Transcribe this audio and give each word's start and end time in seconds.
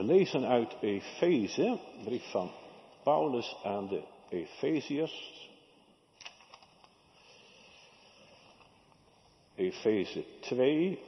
We 0.00 0.06
lezen 0.06 0.46
uit 0.46 0.76
Efeze, 0.80 1.78
brief 2.04 2.30
van 2.30 2.50
Paulus 3.02 3.56
aan 3.62 3.88
de 3.88 4.02
Efeziërs. 4.28 5.48
Efeze 9.54 10.24
2. 10.40 10.98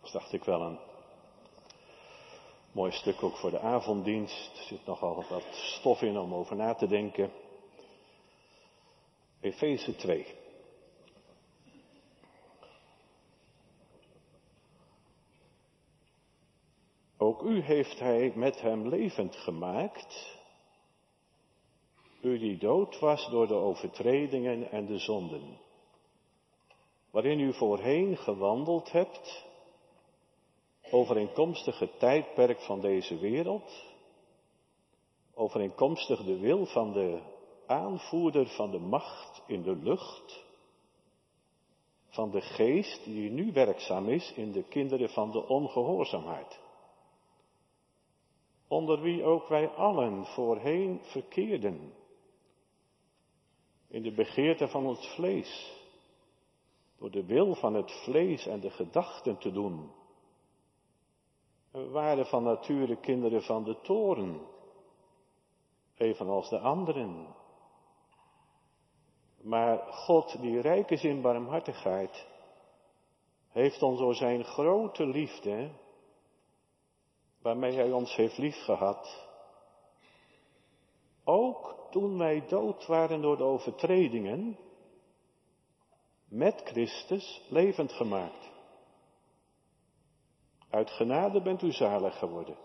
Dat 0.00 0.12
dacht 0.12 0.32
ik 0.32 0.44
wel 0.44 0.60
een 0.60 0.78
mooi 2.72 2.92
stuk 2.92 3.22
ook 3.22 3.36
voor 3.36 3.50
de 3.50 3.60
avonddienst. 3.60 4.58
Er 4.58 4.64
zit 4.64 4.86
nogal 4.86 5.24
wat 5.28 5.44
stof 5.52 6.02
in 6.02 6.18
om 6.18 6.34
over 6.34 6.56
na 6.56 6.74
te 6.74 6.86
denken. 6.86 7.32
Efeze 9.40 9.96
2. 9.96 10.41
U 17.44 17.60
heeft 17.60 17.98
hij 17.98 18.32
met 18.34 18.60
hem 18.60 18.88
levend 18.88 19.36
gemaakt, 19.36 20.38
u 22.20 22.38
die 22.38 22.58
dood 22.58 22.98
was 22.98 23.30
door 23.30 23.46
de 23.46 23.54
overtredingen 23.54 24.70
en 24.70 24.86
de 24.86 24.98
zonden, 24.98 25.58
waarin 27.10 27.40
u 27.40 27.52
voorheen 27.52 28.16
gewandeld 28.16 28.92
hebt, 28.92 29.46
overeenkomstig 30.90 31.78
het 31.78 31.98
tijdperk 31.98 32.60
van 32.60 32.80
deze 32.80 33.18
wereld, 33.18 33.84
overeenkomstig 35.34 36.24
de 36.24 36.38
wil 36.38 36.66
van 36.66 36.92
de 36.92 37.20
aanvoerder 37.66 38.46
van 38.48 38.70
de 38.70 38.78
macht 38.78 39.42
in 39.46 39.62
de 39.62 39.76
lucht, 39.76 40.44
van 42.08 42.30
de 42.30 42.40
geest 42.40 43.04
die 43.04 43.30
nu 43.30 43.52
werkzaam 43.52 44.08
is 44.08 44.32
in 44.32 44.52
de 44.52 44.62
kinderen 44.62 45.08
van 45.08 45.30
de 45.30 45.48
ongehoorzaamheid 45.48 46.60
onder 48.72 49.00
wie 49.00 49.24
ook 49.24 49.48
wij 49.48 49.68
allen 49.68 50.24
voorheen 50.26 51.00
verkeerden. 51.02 51.94
In 53.88 54.02
de 54.02 54.12
begeerte 54.12 54.68
van 54.68 54.86
het 54.86 55.14
vlees, 55.14 55.80
door 56.98 57.10
de 57.10 57.24
wil 57.24 57.54
van 57.54 57.74
het 57.74 57.92
vlees 58.04 58.46
en 58.46 58.60
de 58.60 58.70
gedachten 58.70 59.38
te 59.38 59.52
doen. 59.52 59.90
We 61.70 61.88
waren 61.88 62.26
van 62.26 62.42
nature 62.42 62.96
kinderen 62.96 63.42
van 63.42 63.64
de 63.64 63.80
toren, 63.80 64.40
evenals 65.96 66.48
de 66.48 66.58
anderen. 66.58 67.34
Maar 69.42 69.78
God, 69.78 70.40
die 70.40 70.60
rijk 70.60 70.90
is 70.90 71.04
in 71.04 71.20
barmhartigheid, 71.20 72.26
heeft 73.48 73.82
ons 73.82 73.98
door 73.98 74.14
zijn 74.14 74.44
grote 74.44 75.06
liefde 75.06 75.70
waarmee 77.42 77.72
Hij 77.72 77.92
ons 77.92 78.16
heeft 78.16 78.38
liefgehad. 78.38 79.30
Ook 81.24 81.86
toen 81.90 82.18
wij 82.18 82.46
dood 82.46 82.86
waren 82.86 83.22
door 83.22 83.36
de 83.36 83.44
overtredingen, 83.44 84.58
met 86.28 86.60
Christus 86.64 87.42
levend 87.48 87.92
gemaakt. 87.92 88.50
Uit 90.70 90.90
genade 90.90 91.42
bent 91.42 91.62
u 91.62 91.72
zalig 91.72 92.18
geworden. 92.18 92.56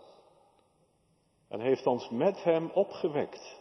En 1.48 1.60
heeft 1.60 1.86
ons 1.86 2.10
met 2.10 2.44
Hem 2.44 2.70
opgewekt. 2.70 3.56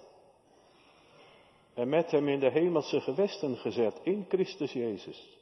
En 1.74 1.90
met 1.90 2.12
Hem 2.12 2.28
in 2.28 2.40
de 2.40 2.52
hemelse 2.52 3.02
gewesten 3.02 3.58
gezet, 3.58 4.00
in 4.04 4.26
Christus 4.28 4.74
Jezus. 4.74 5.38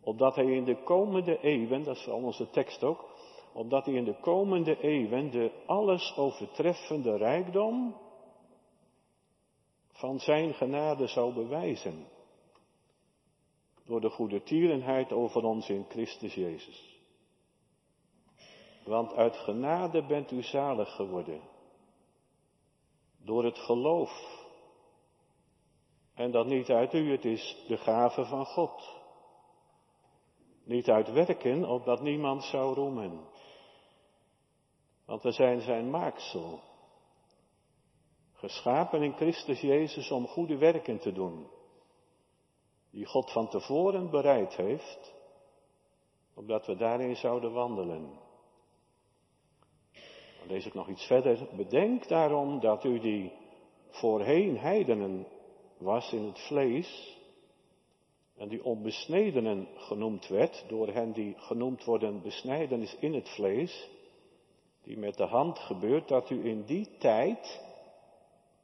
Opdat 0.00 0.34
Hij 0.34 0.44
in 0.44 0.64
de 0.64 0.82
komende 0.82 1.40
eeuwen, 1.40 1.84
dat 1.84 1.96
is 1.96 2.02
voor 2.02 2.12
onze 2.12 2.50
tekst 2.50 2.82
ook, 2.82 3.15
opdat 3.56 3.84
hij 3.84 3.94
in 3.94 4.04
de 4.04 4.20
komende 4.20 4.80
eeuwen 4.80 5.30
de 5.30 5.50
alles 5.66 6.16
overtreffende 6.16 7.16
rijkdom 7.16 7.96
van 9.88 10.18
zijn 10.18 10.54
genade 10.54 11.06
zou 11.06 11.34
bewijzen. 11.34 12.06
Door 13.84 14.00
de 14.00 14.10
goede 14.10 14.42
tierenheid 14.42 15.12
over 15.12 15.44
ons 15.44 15.68
in 15.68 15.84
Christus 15.88 16.34
Jezus. 16.34 17.00
Want 18.84 19.14
uit 19.14 19.36
genade 19.36 20.06
bent 20.06 20.30
u 20.30 20.42
zalig 20.42 20.94
geworden. 20.94 21.40
Door 23.24 23.44
het 23.44 23.58
geloof. 23.58 24.44
En 26.14 26.30
dat 26.30 26.46
niet 26.46 26.70
uit 26.70 26.92
u, 26.92 27.10
het 27.10 27.24
is 27.24 27.64
de 27.68 27.76
gave 27.76 28.24
van 28.24 28.44
God. 28.44 28.94
Niet 30.64 30.88
uit 30.88 31.12
werken, 31.12 31.64
opdat 31.68 32.00
niemand 32.00 32.44
zou 32.44 32.74
roemen. 32.74 33.34
Want 35.06 35.22
we 35.22 35.30
zijn 35.30 35.60
zijn 35.60 35.90
maaksel. 35.90 36.60
Geschapen 38.32 39.02
in 39.02 39.12
Christus 39.12 39.60
Jezus 39.60 40.10
om 40.10 40.26
goede 40.26 40.56
werken 40.56 40.98
te 40.98 41.12
doen. 41.12 41.46
Die 42.90 43.06
God 43.06 43.32
van 43.32 43.48
tevoren 43.48 44.10
bereid 44.10 44.56
heeft, 44.56 45.14
opdat 46.34 46.66
we 46.66 46.76
daarin 46.76 47.16
zouden 47.16 47.52
wandelen. 47.52 48.18
Dan 50.38 50.48
lees 50.48 50.66
ik 50.66 50.74
nog 50.74 50.88
iets 50.88 51.06
verder. 51.06 51.48
Bedenk 51.56 52.08
daarom 52.08 52.60
dat 52.60 52.84
u 52.84 53.00
die 53.00 53.32
voorheen 53.88 54.58
heidenen 54.58 55.26
was 55.78 56.12
in 56.12 56.24
het 56.24 56.38
vlees, 56.46 57.16
en 58.36 58.48
die 58.48 58.64
onbesnedenen 58.64 59.68
genoemd 59.76 60.28
werd, 60.28 60.64
door 60.68 60.88
hen 60.88 61.12
die 61.12 61.34
genoemd 61.38 61.84
worden 61.84 62.22
besnijdenis 62.22 62.96
in 63.00 63.14
het 63.14 63.28
vlees, 63.28 63.88
die 64.86 64.98
met 64.98 65.16
de 65.16 65.26
hand 65.26 65.58
gebeurt, 65.58 66.08
dat 66.08 66.30
u 66.30 66.48
in 66.48 66.64
die 66.64 66.96
tijd 66.98 67.64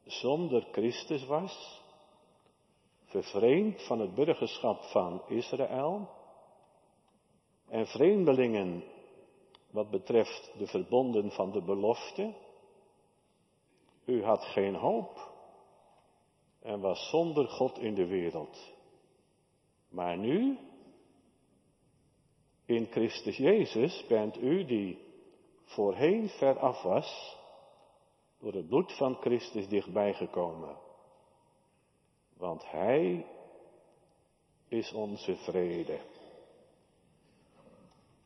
zonder 0.05 0.67
Christus 0.73 1.27
was, 1.27 1.81
vervreemd 3.05 3.83
van 3.83 4.01
het 4.01 4.15
burgerschap 4.15 4.83
van 4.83 5.23
Israël 5.29 6.09
en 7.69 7.87
vreemdelingen 7.87 8.85
wat 9.71 9.91
betreft 9.91 10.53
de 10.59 10.67
verbonden 10.67 11.31
van 11.31 11.53
de 11.53 11.63
belofte. 11.63 12.35
U 14.05 14.25
had 14.25 14.45
geen 14.45 14.75
hoop 14.75 15.31
en 16.61 16.81
was 16.81 17.09
zonder 17.09 17.49
God 17.49 17.79
in 17.79 17.95
de 17.95 18.07
wereld. 18.07 18.73
Maar 19.89 20.17
nu, 20.17 20.59
in 22.65 22.87
Christus 22.87 23.37
Jezus, 23.37 24.07
bent 24.07 24.37
u 24.37 24.65
die 24.65 25.02
voorheen 25.75 26.29
ver 26.29 26.59
af 26.59 26.83
was, 26.83 27.37
door 28.39 28.53
het 28.53 28.69
bloed 28.69 28.93
van 28.93 29.15
Christus 29.15 29.69
dichtbij 29.69 30.15
gekomen. 30.15 30.77
Want 32.37 32.71
Hij 32.71 33.27
is 34.69 34.93
onze 34.93 35.37
vrede. 35.37 36.01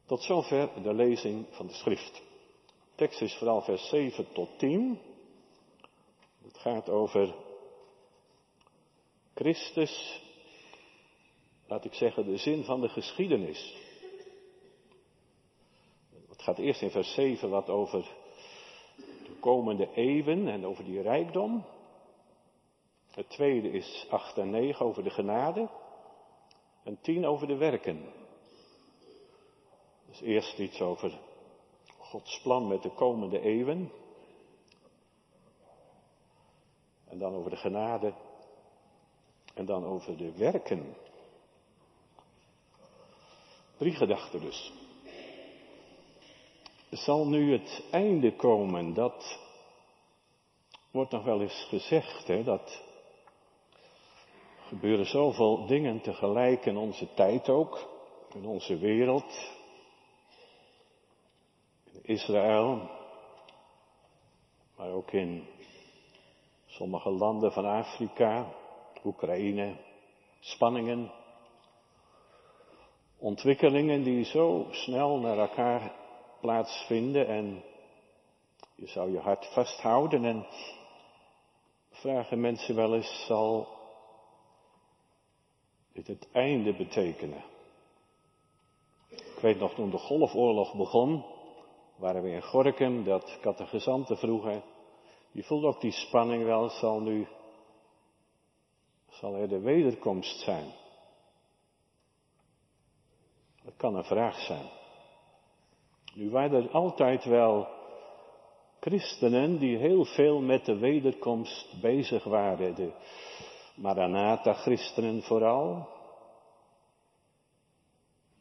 Tot 0.07 0.23
zover 0.23 0.83
de 0.83 0.95
lezing 0.95 1.47
van 1.51 1.67
de 1.67 1.73
schrift. 1.73 2.15
De 2.65 2.95
tekst 2.95 3.21
is 3.21 3.37
vooral 3.37 3.63
vers 3.63 3.89
7 3.89 4.33
tot 4.33 4.59
10. 4.59 5.01
Het 6.43 6.59
gaat 6.59 6.89
over 6.89 7.35
Christus, 9.35 10.23
laat 11.67 11.85
ik 11.85 11.95
zeggen, 11.95 12.25
de 12.25 12.37
zin 12.37 12.65
van 12.65 12.81
de 12.81 12.89
geschiedenis 12.89 13.86
gaat 16.47 16.59
eerst 16.59 16.83
in 16.83 16.91
vers 16.91 17.15
7 17.15 17.51
wat 17.51 17.69
over 17.69 18.15
de 18.97 19.37
komende 19.41 19.89
eeuwen 19.95 20.49
en 20.49 20.67
over 20.67 20.85
die 20.85 21.01
rijkdom. 21.01 21.65
Het 23.11 23.31
tweede 23.31 23.71
is 23.71 24.07
8 24.11 24.39
en 24.39 24.51
9 24.51 24.87
over 24.87 25.03
de 25.03 25.11
genade. 25.11 25.69
En 26.83 26.99
10 27.01 27.27
over 27.27 27.47
de 27.47 27.57
werken. 27.57 28.13
Dus 30.07 30.21
eerst 30.21 30.59
iets 30.59 30.81
over 30.81 31.19
Gods 31.99 32.41
plan 32.43 32.69
met 32.69 32.83
de 32.83 32.91
komende 32.91 33.41
eeuwen. 33.41 33.93
En 37.09 37.19
dan 37.19 37.35
over 37.35 37.51
de 37.51 37.57
genade. 37.57 38.15
En 39.55 39.65
dan 39.65 39.85
over 39.85 40.17
de 40.17 40.37
werken. 40.37 40.97
Drie 43.77 43.95
gedachten 43.95 44.41
dus 44.41 44.86
zal 46.91 47.27
nu 47.27 47.53
het 47.53 47.85
einde 47.91 48.37
komen. 48.37 48.95
Dat 48.95 49.39
wordt 50.91 51.11
nog 51.11 51.25
wel 51.25 51.41
eens 51.41 51.67
gezegd, 51.69 52.27
hè, 52.27 52.43
dat 52.43 52.83
gebeuren 54.69 55.07
zoveel 55.07 55.67
dingen 55.67 56.01
tegelijk 56.01 56.67
in 56.67 56.77
onze 56.77 57.15
tijd 57.15 57.49
ook, 57.49 57.89
in 58.35 58.47
onze 58.47 58.79
wereld, 58.79 59.55
in 61.93 62.01
Israël, 62.03 62.91
maar 64.77 64.91
ook 64.91 65.11
in 65.13 65.47
sommige 66.67 67.11
landen 67.11 67.53
van 67.53 67.65
Afrika, 67.65 68.53
Oekraïne, 69.05 69.77
spanningen, 70.41 71.13
ontwikkelingen 73.19 74.03
die 74.03 74.25
zo 74.25 74.67
snel 74.71 75.19
naar 75.19 75.39
elkaar 75.39 76.06
plaatsvinden 76.41 77.27
en 77.27 77.63
je 78.75 78.87
zou 78.87 79.13
je 79.13 79.19
hart 79.19 79.47
vasthouden 79.53 80.25
en 80.25 80.47
vragen 81.91 82.41
mensen 82.41 82.75
wel 82.75 82.95
eens, 82.95 83.25
zal 83.27 83.69
dit 85.93 86.07
het 86.07 86.29
einde 86.33 86.77
betekenen? 86.77 87.45
Ik 89.09 89.39
weet 89.43 89.59
nog 89.59 89.75
toen 89.75 89.91
de 89.91 89.99
Golfoorlog 89.99 90.75
begon, 90.75 91.25
waren 91.97 92.23
we 92.23 92.31
in 92.31 92.43
Gorkum, 92.43 93.05
dat 93.05 93.39
catechisanten 93.41 94.19
vroegen, 94.19 94.63
je 95.31 95.43
voelt 95.43 95.65
ook 95.65 95.81
die 95.81 95.93
spanning 95.93 96.45
wel, 96.45 96.69
zal 96.69 97.01
nu, 97.01 97.29
zal 99.11 99.35
er 99.35 99.49
de 99.49 99.61
wederkomst 99.61 100.41
zijn? 100.41 100.73
Dat 103.65 103.77
kan 103.77 103.95
een 103.95 104.05
vraag 104.05 104.39
zijn. 104.39 104.71
Nu 106.17 106.31
waren 106.31 106.63
er 106.63 106.71
altijd 106.71 107.25
wel 107.25 107.69
christenen 108.81 109.59
die 109.59 109.77
heel 109.77 110.05
veel 110.05 110.41
met 110.41 110.65
de 110.65 110.79
wederkomst 110.79 111.81
bezig 111.81 112.25
waren. 112.25 112.75
De 112.75 112.93
Maranatha-christenen 113.75 115.23
vooral. 115.23 115.89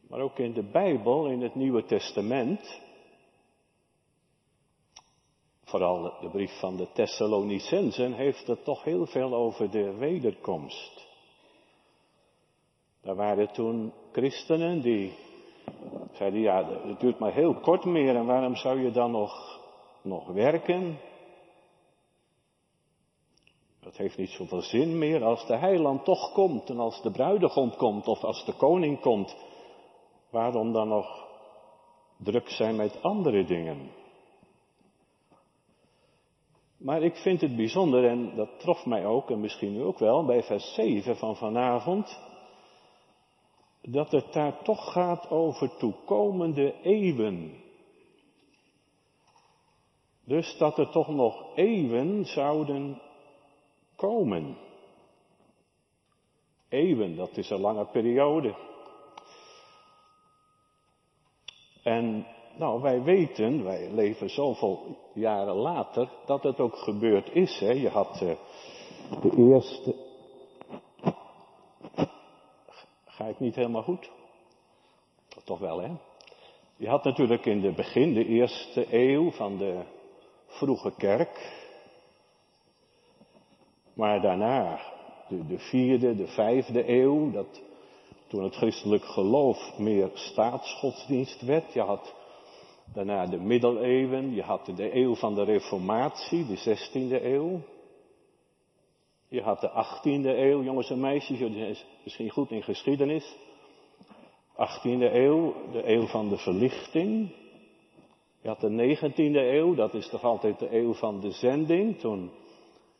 Maar 0.08 0.20
ook 0.20 0.38
in 0.38 0.52
de 0.52 0.62
Bijbel, 0.62 1.26
in 1.26 1.42
het 1.42 1.54
Nieuwe 1.54 1.84
Testament, 1.84 2.80
vooral 5.64 6.20
de 6.20 6.28
brief 6.30 6.58
van 6.58 6.76
de 6.76 6.92
Thessalonicensen, 6.92 8.12
heeft 8.12 8.46
het 8.46 8.64
toch 8.64 8.84
heel 8.84 9.06
veel 9.06 9.34
over 9.34 9.70
de 9.70 9.94
wederkomst. 9.94 11.06
Daar 13.02 13.16
waren 13.16 13.52
toen 13.52 13.92
christenen 14.12 14.80
die 14.80 15.25
zeiden, 16.16 16.40
ja, 16.40 16.64
het 16.88 17.00
duurt 17.00 17.18
maar 17.18 17.32
heel 17.32 17.54
kort 17.54 17.84
meer 17.84 18.16
en 18.16 18.26
waarom 18.26 18.56
zou 18.56 18.80
je 18.80 18.90
dan 18.90 19.10
nog, 19.10 19.60
nog 20.02 20.26
werken? 20.26 20.98
Dat 23.80 23.96
heeft 23.96 24.16
niet 24.16 24.30
zoveel 24.30 24.62
zin 24.62 24.98
meer 24.98 25.24
als 25.24 25.46
de 25.46 25.56
heiland 25.56 26.04
toch 26.04 26.32
komt 26.32 26.70
en 26.70 26.78
als 26.78 27.02
de 27.02 27.10
bruidegom 27.10 27.76
komt 27.76 28.08
of 28.08 28.24
als 28.24 28.44
de 28.44 28.54
koning 28.56 29.00
komt. 29.00 29.36
Waarom 30.30 30.72
dan 30.72 30.88
nog 30.88 31.26
druk 32.16 32.48
zijn 32.48 32.76
met 32.76 33.02
andere 33.02 33.44
dingen? 33.44 33.90
Maar 36.76 37.02
ik 37.02 37.16
vind 37.16 37.40
het 37.40 37.56
bijzonder, 37.56 38.04
en 38.04 38.36
dat 38.36 38.60
trof 38.60 38.86
mij 38.86 39.06
ook, 39.06 39.30
en 39.30 39.40
misschien 39.40 39.74
u 39.74 39.82
ook 39.82 39.98
wel, 39.98 40.24
bij 40.24 40.42
vers 40.42 40.74
7 40.74 41.16
van 41.16 41.36
vanavond, 41.36 42.20
dat 43.86 44.10
het 44.10 44.32
daar 44.32 44.62
toch 44.62 44.92
gaat 44.92 45.30
over 45.30 45.76
toekomende 45.76 46.74
eeuwen. 46.82 47.64
Dus 50.24 50.56
dat 50.58 50.78
er 50.78 50.90
toch 50.90 51.08
nog 51.08 51.56
eeuwen 51.56 52.24
zouden 52.24 53.02
komen. 53.96 54.56
Eeuwen, 56.68 57.16
dat 57.16 57.36
is 57.36 57.50
een 57.50 57.60
lange 57.60 57.86
periode. 57.86 58.54
En 61.82 62.26
nou, 62.56 62.82
wij 62.82 63.02
weten, 63.02 63.64
wij 63.64 63.90
leven 63.90 64.30
zoveel 64.30 64.98
jaren 65.14 65.54
later, 65.54 66.08
dat 66.26 66.42
het 66.42 66.60
ook 66.60 66.76
gebeurd 66.76 67.34
is. 67.34 67.58
Hè? 67.58 67.70
Je 67.70 67.88
had 67.88 68.20
uh, 68.22 68.32
de 69.22 69.36
eerste. 69.36 70.05
Ga 73.16 73.24
ik 73.24 73.40
niet 73.40 73.54
helemaal 73.54 73.82
goed? 73.82 74.10
Toch 75.44 75.58
wel, 75.58 75.80
hè? 75.80 75.90
Je 76.76 76.88
had 76.88 77.04
natuurlijk 77.04 77.46
in 77.46 77.64
het 77.64 77.76
begin, 77.76 78.14
de 78.14 78.26
eerste 78.26 78.86
eeuw 78.90 79.30
van 79.30 79.56
de 79.56 79.82
vroege 80.46 80.92
kerk. 80.96 81.64
Maar 83.92 84.20
daarna, 84.20 84.80
de, 85.28 85.46
de 85.46 85.58
vierde, 85.58 86.14
de 86.14 86.26
vijfde 86.26 86.88
eeuw, 86.88 87.30
dat, 87.30 87.62
toen 88.26 88.44
het 88.44 88.54
christelijk 88.56 89.04
geloof 89.04 89.78
meer 89.78 90.10
staatsgodsdienst 90.14 91.40
werd. 91.40 91.72
Je 91.72 91.80
had 91.80 92.14
daarna 92.94 93.26
de 93.26 93.38
middeleeuwen, 93.38 94.34
je 94.34 94.42
had 94.42 94.66
de 94.66 94.94
eeuw 94.94 95.14
van 95.14 95.34
de 95.34 95.44
reformatie, 95.44 96.46
de 96.46 96.56
zestiende 96.56 97.24
eeuw. 97.24 97.60
Je 99.28 99.42
had 99.42 99.60
de 99.60 99.70
achttiende 99.70 100.36
eeuw, 100.36 100.62
jongens 100.62 100.90
en 100.90 101.00
meisjes, 101.00 101.38
jullie 101.38 101.74
zijn 101.74 101.88
misschien 102.04 102.30
goed 102.30 102.50
in 102.50 102.62
geschiedenis. 102.62 103.36
18e 104.52 105.12
eeuw, 105.12 105.54
de 105.72 105.88
eeuw 105.88 106.06
van 106.06 106.28
de 106.28 106.36
verlichting. 106.36 107.34
Je 108.42 108.48
had 108.48 108.60
de 108.60 108.96
19e 108.96 109.34
eeuw, 109.34 109.74
dat 109.74 109.94
is 109.94 110.08
toch 110.08 110.22
altijd 110.22 110.58
de 110.58 110.76
eeuw 110.76 110.94
van 110.94 111.20
de 111.20 111.30
zending, 111.30 111.98
toen, 111.98 112.30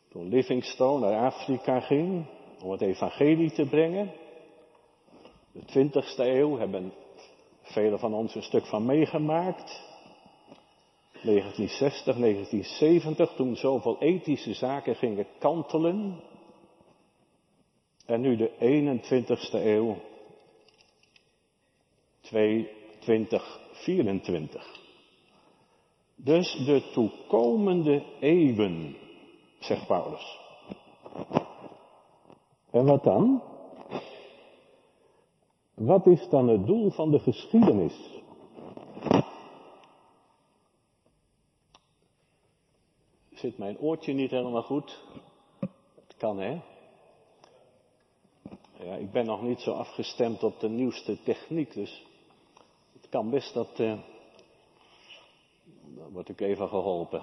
toen 0.08 0.28
Livingstone 0.28 1.10
naar 1.10 1.24
Afrika 1.24 1.80
ging 1.80 2.26
om 2.62 2.70
het 2.70 2.80
evangelie 2.80 3.50
te 3.50 3.64
brengen. 3.64 4.12
De 5.52 5.88
20e 5.88 6.16
eeuw 6.16 6.58
hebben 6.58 6.92
velen 7.62 7.98
van 7.98 8.14
ons 8.14 8.34
een 8.34 8.42
stuk 8.42 8.66
van 8.66 8.86
meegemaakt. 8.86 9.85
1960, 11.26 12.16
1970, 12.16 13.34
toen 13.34 13.56
zoveel 13.56 13.96
ethische 13.98 14.54
zaken 14.54 14.96
gingen 14.96 15.26
kantelen. 15.38 16.20
En 18.06 18.20
nu 18.20 18.36
de 18.36 18.50
21ste 18.50 19.64
eeuw, 19.64 19.96
2024. 22.20 24.84
Dus 26.14 26.52
de 26.52 26.90
toekomende 26.92 28.04
eeuwen, 28.20 28.96
zegt 29.58 29.86
Paulus. 29.86 30.38
En 32.70 32.84
wat 32.84 33.04
dan? 33.04 33.42
Wat 35.74 36.06
is 36.06 36.28
dan 36.28 36.48
het 36.48 36.66
doel 36.66 36.90
van 36.90 37.10
de 37.10 37.18
geschiedenis? 37.18 38.24
Zit 43.36 43.58
mijn 43.58 43.78
oortje 43.78 44.12
niet 44.12 44.30
helemaal 44.30 44.62
goed? 44.62 45.04
Het 45.94 46.16
kan, 46.16 46.38
hè? 46.38 46.60
Ja, 48.78 48.94
ik 48.94 49.12
ben 49.12 49.26
nog 49.26 49.42
niet 49.42 49.60
zo 49.60 49.72
afgestemd 49.72 50.42
op 50.42 50.60
de 50.60 50.68
nieuwste 50.68 51.22
techniek, 51.22 51.74
dus 51.74 52.06
het 52.92 53.08
kan 53.08 53.30
best 53.30 53.54
dat. 53.54 53.78
Uh, 53.78 53.98
dan 55.96 56.12
word 56.12 56.28
ik 56.28 56.40
even 56.40 56.68
geholpen. 56.68 57.22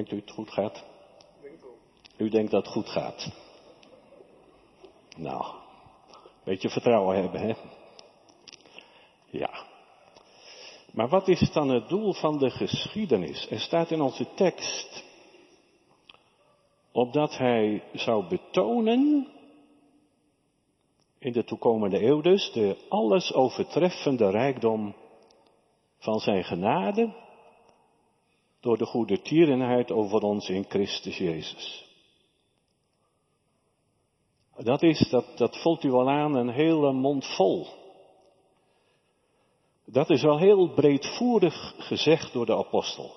Denkt 0.00 0.14
u 0.14 0.20
het 0.26 0.30
goed 0.30 0.50
gaat? 0.50 0.84
U 2.16 2.28
denkt 2.28 2.50
dat 2.50 2.64
het 2.64 2.72
goed 2.72 2.88
gaat. 2.88 3.32
Nou, 5.16 5.44
een 6.14 6.44
beetje 6.44 6.70
vertrouwen 6.70 7.16
hebben, 7.16 7.40
hè? 7.40 7.54
Ja. 9.30 9.66
Maar 10.92 11.08
wat 11.08 11.28
is 11.28 11.52
dan 11.52 11.68
het 11.68 11.88
doel 11.88 12.12
van 12.12 12.38
de 12.38 12.50
geschiedenis? 12.50 13.50
Er 13.50 13.60
staat 13.60 13.90
in 13.90 14.00
onze 14.00 14.34
tekst, 14.34 15.04
opdat 16.92 17.36
hij 17.36 17.82
zou 17.92 18.28
betonen, 18.28 19.28
in 21.18 21.32
de 21.32 21.44
toekomende 21.44 22.02
eeuw 22.02 22.20
dus, 22.20 22.52
de 22.52 22.76
alles 22.88 23.32
overtreffende 23.32 24.30
rijkdom 24.30 24.94
van 25.98 26.20
zijn 26.20 26.44
genade 26.44 27.28
door 28.60 28.78
de 28.78 28.86
goede 28.86 29.22
tierenheid 29.22 29.90
over 29.90 30.22
ons 30.22 30.48
in 30.48 30.64
Christus 30.68 31.16
Jezus. 31.16 31.88
Dat 34.56 34.82
is, 34.82 35.08
dat, 35.10 35.38
dat 35.38 35.62
voelt 35.62 35.84
u 35.84 35.92
al 35.92 36.10
aan, 36.10 36.34
een 36.34 36.50
hele 36.50 36.92
mond 36.92 37.26
vol. 37.26 37.66
Dat 39.84 40.10
is 40.10 40.22
wel 40.22 40.38
heel 40.38 40.74
breedvoerig 40.74 41.74
gezegd 41.78 42.32
door 42.32 42.46
de 42.46 42.56
apostel. 42.56 43.12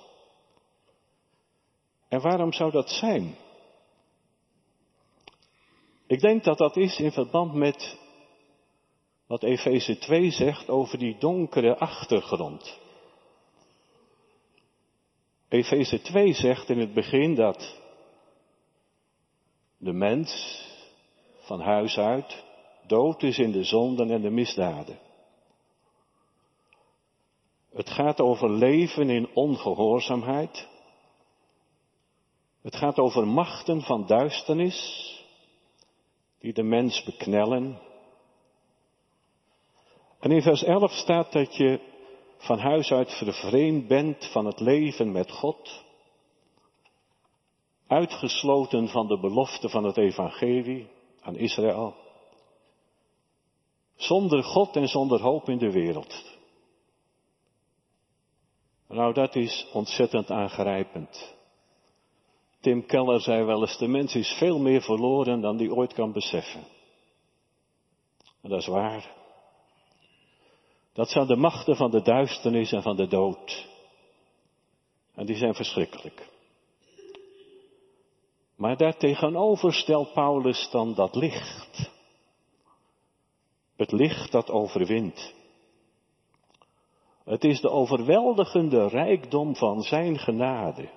En 2.08 2.20
waarom 2.20 2.52
zou 2.52 2.70
dat 2.70 2.90
zijn? 2.90 3.36
Ik 6.06 6.20
denk 6.20 6.44
dat 6.44 6.58
dat 6.58 6.76
is 6.76 6.98
in 6.98 7.12
verband 7.12 7.54
met 7.54 7.98
wat 9.26 9.42
Efeze 9.42 9.98
2 9.98 10.30
zegt 10.30 10.68
over 10.68 10.98
die 10.98 11.18
donkere 11.18 11.78
achtergrond. 11.78 12.78
Efeze 15.54 16.00
2 16.00 16.32
zegt 16.32 16.68
in 16.68 16.78
het 16.78 16.94
begin 16.94 17.34
dat 17.34 17.80
de 19.78 19.92
mens 19.92 20.62
van 21.38 21.60
huis 21.60 21.98
uit 21.98 22.44
dood 22.86 23.22
is 23.22 23.38
in 23.38 23.52
de 23.52 23.64
zonden 23.64 24.10
en 24.10 24.20
de 24.20 24.30
misdaden. 24.30 24.98
Het 27.72 27.90
gaat 27.90 28.20
over 28.20 28.50
leven 28.50 29.10
in 29.10 29.34
ongehoorzaamheid. 29.34 30.68
Het 32.62 32.76
gaat 32.76 32.98
over 32.98 33.26
machten 33.26 33.82
van 33.82 34.06
duisternis 34.06 35.08
die 36.38 36.52
de 36.52 36.62
mens 36.62 37.02
beknellen. 37.04 37.80
En 40.20 40.30
in 40.30 40.42
vers 40.42 40.62
11 40.62 40.92
staat 40.92 41.32
dat 41.32 41.56
je 41.56 41.93
van 42.44 42.58
huis 42.58 42.92
uit 42.92 43.12
vervreemd 43.12 43.88
bent 43.88 44.30
van 44.32 44.46
het 44.46 44.60
leven 44.60 45.12
met 45.12 45.30
God, 45.30 45.84
uitgesloten 47.86 48.88
van 48.88 49.06
de 49.06 49.18
belofte 49.18 49.68
van 49.68 49.84
het 49.84 49.96
evangelie 49.96 50.88
aan 51.20 51.36
Israël, 51.36 51.94
zonder 53.94 54.42
God 54.42 54.76
en 54.76 54.88
zonder 54.88 55.20
hoop 55.20 55.48
in 55.48 55.58
de 55.58 55.70
wereld. 55.70 56.32
Nou, 58.88 59.12
dat 59.12 59.34
is 59.34 59.68
ontzettend 59.72 60.30
aangrijpend. 60.30 61.34
Tim 62.60 62.86
Keller 62.86 63.20
zei 63.20 63.44
wel 63.44 63.60
eens, 63.60 63.78
de 63.78 63.88
mens 63.88 64.14
is 64.14 64.28
veel 64.38 64.58
meer 64.58 64.82
verloren 64.82 65.40
dan 65.40 65.56
die 65.56 65.74
ooit 65.74 65.92
kan 65.92 66.12
beseffen. 66.12 66.64
En 68.42 68.50
dat 68.50 68.58
is 68.58 68.66
waar. 68.66 69.23
Dat 70.94 71.10
zijn 71.10 71.26
de 71.26 71.36
machten 71.36 71.76
van 71.76 71.90
de 71.90 72.02
duisternis 72.02 72.72
en 72.72 72.82
van 72.82 72.96
de 72.96 73.06
dood. 73.06 73.68
En 75.14 75.26
die 75.26 75.36
zijn 75.36 75.54
verschrikkelijk. 75.54 76.28
Maar 78.56 78.76
daartegenover 78.76 79.72
stelt 79.72 80.12
Paulus 80.12 80.68
dan 80.70 80.94
dat 80.94 81.14
licht. 81.14 81.90
Het 83.76 83.92
licht 83.92 84.32
dat 84.32 84.50
overwint. 84.50 85.34
Het 87.24 87.44
is 87.44 87.60
de 87.60 87.70
overweldigende 87.70 88.88
rijkdom 88.88 89.56
van 89.56 89.82
zijn 89.82 90.18
genade. 90.18 90.90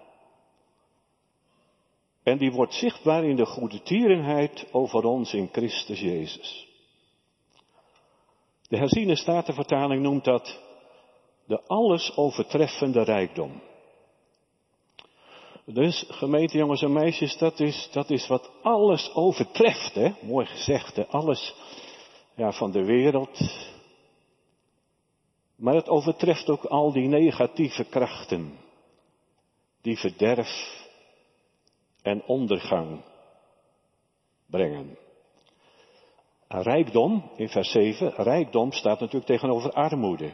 En 2.23 2.37
die 2.37 2.51
wordt 2.51 2.73
zichtbaar 2.73 3.23
in 3.23 3.35
de 3.35 3.45
goede 3.45 3.81
tierenheid 3.81 4.67
over 4.71 5.03
ons 5.03 5.33
in 5.33 5.49
Christus 5.51 5.99
Jezus. 5.99 6.66
De 8.67 8.77
herziene 8.77 9.15
statenvertaling 9.15 10.01
noemt 10.01 10.23
dat 10.23 10.59
de 11.45 11.61
alles 11.67 12.17
overtreffende 12.17 13.03
rijkdom. 13.03 13.61
Dus 15.65 16.05
gemeente 16.07 16.57
jongens 16.57 16.81
en 16.81 16.93
meisjes, 16.93 17.37
dat 17.37 17.59
is, 17.59 17.89
dat 17.91 18.09
is 18.09 18.27
wat 18.27 18.51
alles 18.61 19.13
overtreft, 19.13 19.93
hè? 19.93 20.11
Mooi 20.21 20.45
gezegd? 20.45 21.09
Alles 21.09 21.55
ja, 22.35 22.51
van 22.51 22.71
de 22.71 22.85
wereld. 22.85 23.39
Maar 25.55 25.75
het 25.75 25.89
overtreft 25.89 26.49
ook 26.49 26.63
al 26.65 26.91
die 26.91 27.07
negatieve 27.07 27.83
krachten. 27.83 28.59
Die 29.81 29.97
verderf 29.97 30.85
en 32.01 32.23
ondergang 32.25 33.03
brengen. 34.45 34.97
Rijkdom, 36.47 37.31
in 37.35 37.49
vers 37.49 37.71
7, 37.71 38.13
rijkdom 38.15 38.71
staat 38.71 38.99
natuurlijk 38.99 39.25
tegenover 39.25 39.71
armoede. 39.71 40.33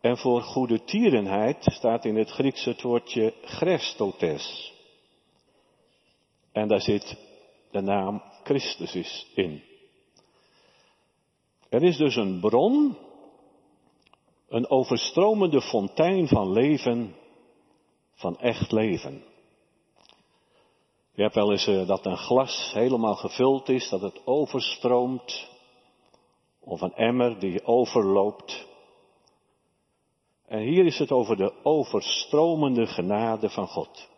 En 0.00 0.16
voor 0.16 0.42
goede 0.42 0.84
tierenheid 0.84 1.56
staat 1.60 2.04
in 2.04 2.16
het 2.16 2.30
Grieks 2.30 2.64
het 2.64 2.82
woordje 2.82 3.34
chrestotes. 3.42 4.74
En 6.52 6.68
daar 6.68 6.80
zit 6.80 7.16
de 7.70 7.80
naam 7.80 8.22
Christus 8.42 9.26
in. 9.34 9.62
Er 11.68 11.82
is 11.82 11.96
dus 11.96 12.16
een 12.16 12.40
bron, 12.40 12.96
een 14.48 14.70
overstromende 14.70 15.60
fontein 15.60 16.28
van 16.28 16.52
leven, 16.52 17.14
van 18.14 18.38
echt 18.38 18.72
leven. 18.72 19.22
Je 21.16 21.22
hebt 21.22 21.34
wel 21.34 21.52
eens 21.52 21.66
uh, 21.66 21.86
dat 21.86 22.06
een 22.06 22.16
glas 22.16 22.70
helemaal 22.72 23.14
gevuld 23.14 23.68
is, 23.68 23.88
dat 23.88 24.00
het 24.00 24.26
overstroomt. 24.26 25.48
Of 26.60 26.80
een 26.80 26.94
emmer 26.94 27.38
die 27.38 27.64
overloopt. 27.64 28.66
En 30.46 30.58
hier 30.58 30.86
is 30.86 30.98
het 30.98 31.12
over 31.12 31.36
de 31.36 31.52
overstromende 31.62 32.86
genade 32.86 33.50
van 33.50 33.66
God. 33.66 34.08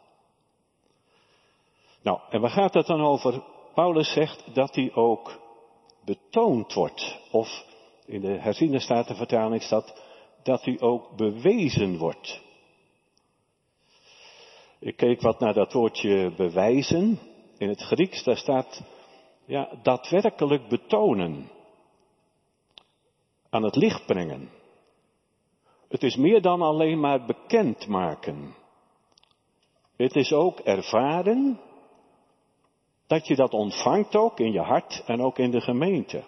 Nou, 2.02 2.20
en 2.30 2.40
waar 2.40 2.50
gaat 2.50 2.74
het 2.74 2.86
dan 2.86 3.00
over? 3.00 3.42
Paulus 3.74 4.12
zegt 4.12 4.54
dat 4.54 4.74
die 4.74 4.94
ook 4.94 5.40
betoond 6.04 6.72
wordt. 6.74 7.20
Of 7.30 7.64
in 8.06 8.20
de 8.20 8.40
herziende 8.40 8.80
statenvertaling 8.80 9.62
staat 9.62 10.02
dat 10.42 10.64
die 10.64 10.80
ook 10.80 11.16
bewezen 11.16 11.98
wordt. 11.98 12.47
Ik 14.80 14.96
keek 14.96 15.20
wat 15.20 15.40
naar 15.40 15.54
dat 15.54 15.72
woordje 15.72 16.32
bewijzen. 16.36 17.18
In 17.58 17.68
het 17.68 17.80
Grieks, 17.80 18.24
daar 18.24 18.36
staat 18.36 18.82
ja, 19.44 19.78
daadwerkelijk 19.82 20.68
betonen. 20.68 21.50
Aan 23.50 23.62
het 23.62 23.76
licht 23.76 24.06
brengen. 24.06 24.50
Het 25.88 26.02
is 26.02 26.16
meer 26.16 26.42
dan 26.42 26.62
alleen 26.62 27.00
maar 27.00 27.24
bekend 27.24 27.86
maken. 27.86 28.54
Het 29.96 30.16
is 30.16 30.32
ook 30.32 30.58
ervaren 30.58 31.60
dat 33.06 33.26
je 33.26 33.36
dat 33.36 33.52
ontvangt 33.52 34.16
ook 34.16 34.38
in 34.40 34.52
je 34.52 34.60
hart 34.60 35.02
en 35.06 35.20
ook 35.20 35.38
in 35.38 35.50
de 35.50 35.60
gemeente. 35.60 36.24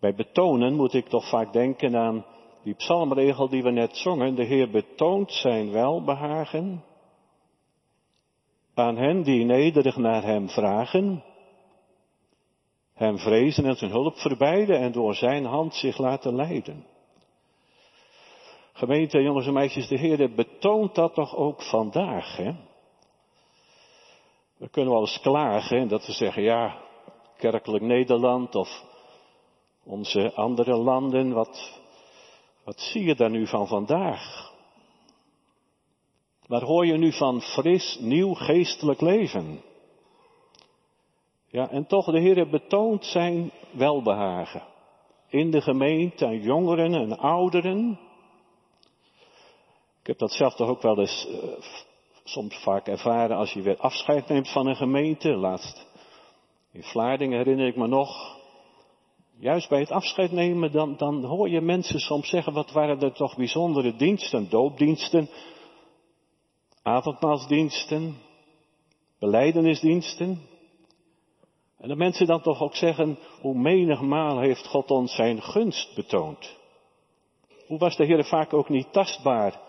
Bij 0.00 0.14
betonen 0.14 0.74
moet 0.74 0.94
ik 0.94 1.08
toch 1.08 1.28
vaak 1.28 1.52
denken 1.52 1.96
aan 1.96 2.24
die 2.62 2.74
psalmregel 2.74 3.48
die 3.48 3.62
we 3.62 3.70
net 3.70 3.96
zongen, 3.96 4.34
de 4.34 4.44
Heer 4.44 4.70
betoont 4.70 5.32
zijn 5.32 5.70
welbehagen 5.70 6.84
aan 8.74 8.96
hen 8.96 9.22
die 9.22 9.44
nederig 9.44 9.96
naar 9.96 10.22
Hem 10.22 10.48
vragen, 10.48 11.24
Hem 12.94 13.18
vrezen 13.18 13.64
en 13.64 13.76
zijn 13.76 13.90
hulp 13.90 14.16
verbijden 14.16 14.78
en 14.78 14.92
door 14.92 15.14
Zijn 15.14 15.44
hand 15.44 15.74
zich 15.74 15.98
laten 15.98 16.34
leiden. 16.34 16.86
Gemeente, 18.72 19.22
jongens 19.22 19.46
en 19.46 19.52
meisjes, 19.52 19.88
de 19.88 19.98
Heer 19.98 20.34
betoont 20.34 20.94
dat 20.94 21.14
toch 21.14 21.36
ook 21.36 21.62
vandaag, 21.62 22.36
hè? 22.36 22.52
We 24.56 24.68
kunnen 24.68 24.92
wel 24.92 25.00
eens 25.00 25.20
klagen 25.20 25.88
dat 25.88 26.06
we 26.06 26.12
zeggen, 26.12 26.42
ja, 26.42 26.78
kerkelijk 27.36 27.84
Nederland 27.84 28.54
of 28.54 28.84
onze 29.84 30.32
andere 30.34 30.76
landen, 30.76 31.32
wat, 31.32 31.81
wat 32.64 32.80
zie 32.80 33.04
je 33.04 33.14
daar 33.14 33.30
nu 33.30 33.46
van 33.46 33.66
vandaag? 33.66 34.52
Waar 36.46 36.62
hoor 36.62 36.86
je 36.86 36.96
nu 36.96 37.12
van 37.12 37.40
fris, 37.40 37.98
nieuw 38.00 38.34
geestelijk 38.34 39.00
leven? 39.00 39.62
Ja, 41.46 41.70
en 41.70 41.86
toch 41.86 42.04
de 42.04 42.20
Heer 42.20 42.48
betoont 42.48 43.04
zijn 43.04 43.50
welbehagen. 43.70 44.62
In 45.28 45.50
de 45.50 45.60
gemeente 45.60 46.26
aan 46.26 46.40
jongeren 46.40 46.94
en 46.94 47.18
ouderen. 47.18 48.00
Ik 50.00 50.06
heb 50.06 50.18
dat 50.18 50.32
zelf 50.32 50.54
toch 50.54 50.68
ook 50.68 50.82
wel 50.82 50.98
eens 50.98 51.26
uh, 51.28 51.36
soms 52.24 52.62
vaak 52.62 52.86
ervaren 52.86 53.36
als 53.36 53.52
je 53.52 53.62
weer 53.62 53.76
afscheid 53.76 54.28
neemt 54.28 54.52
van 54.52 54.66
een 54.66 54.76
gemeente. 54.76 55.28
Laatst 55.28 55.86
in 56.72 56.82
Vlaardingen 56.82 57.38
herinner 57.38 57.66
ik 57.66 57.76
me 57.76 57.86
nog. 57.86 58.40
Juist 59.42 59.68
bij 59.68 59.80
het 59.80 59.90
afscheid 59.90 60.32
nemen, 60.32 60.72
dan, 60.72 60.96
dan 60.96 61.24
hoor 61.24 61.48
je 61.48 61.60
mensen 61.60 61.98
soms 62.00 62.28
zeggen, 62.28 62.52
wat 62.52 62.72
waren 62.72 63.00
er 63.00 63.12
toch 63.12 63.36
bijzondere 63.36 63.96
diensten, 63.96 64.50
doopdiensten, 64.50 65.28
avondmaalsdiensten, 66.82 68.16
beleidenisdiensten. 69.18 70.40
En 71.78 71.88
de 71.88 71.96
mensen 71.96 72.26
dan 72.26 72.42
toch 72.42 72.60
ook 72.60 72.74
zeggen, 72.74 73.18
hoe 73.40 73.54
menigmaal 73.54 74.40
heeft 74.40 74.66
God 74.66 74.90
ons 74.90 75.14
zijn 75.14 75.42
gunst 75.42 75.94
betoond. 75.94 76.56
Hoe 77.66 77.78
was 77.78 77.96
de 77.96 78.04
Heer 78.04 78.24
vaak 78.24 78.52
ook 78.52 78.68
niet 78.68 78.92
tastbaar 78.92 79.60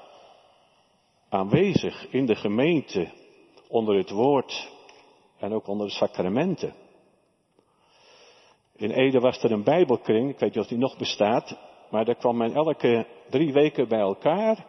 aanwezig 1.29 2.07
in 2.11 2.25
de 2.25 2.35
gemeente, 2.35 3.11
onder 3.67 3.97
het 3.97 4.09
woord 4.09 4.69
en 5.37 5.53
ook 5.53 5.67
onder 5.67 5.87
de 5.87 5.93
sacramenten. 5.93 6.82
In 8.75 8.91
Ede 8.91 9.19
was 9.19 9.43
er 9.43 9.51
een 9.51 9.63
Bijbelkring, 9.63 10.29
ik 10.29 10.39
weet 10.39 10.53
niet 10.53 10.63
of 10.63 10.67
die 10.67 10.77
nog 10.77 10.97
bestaat, 10.97 11.57
maar 11.89 12.05
daar 12.05 12.15
kwam 12.15 12.37
men 12.37 12.53
elke 12.53 13.07
drie 13.29 13.53
weken 13.53 13.87
bij 13.87 13.99
elkaar. 13.99 14.65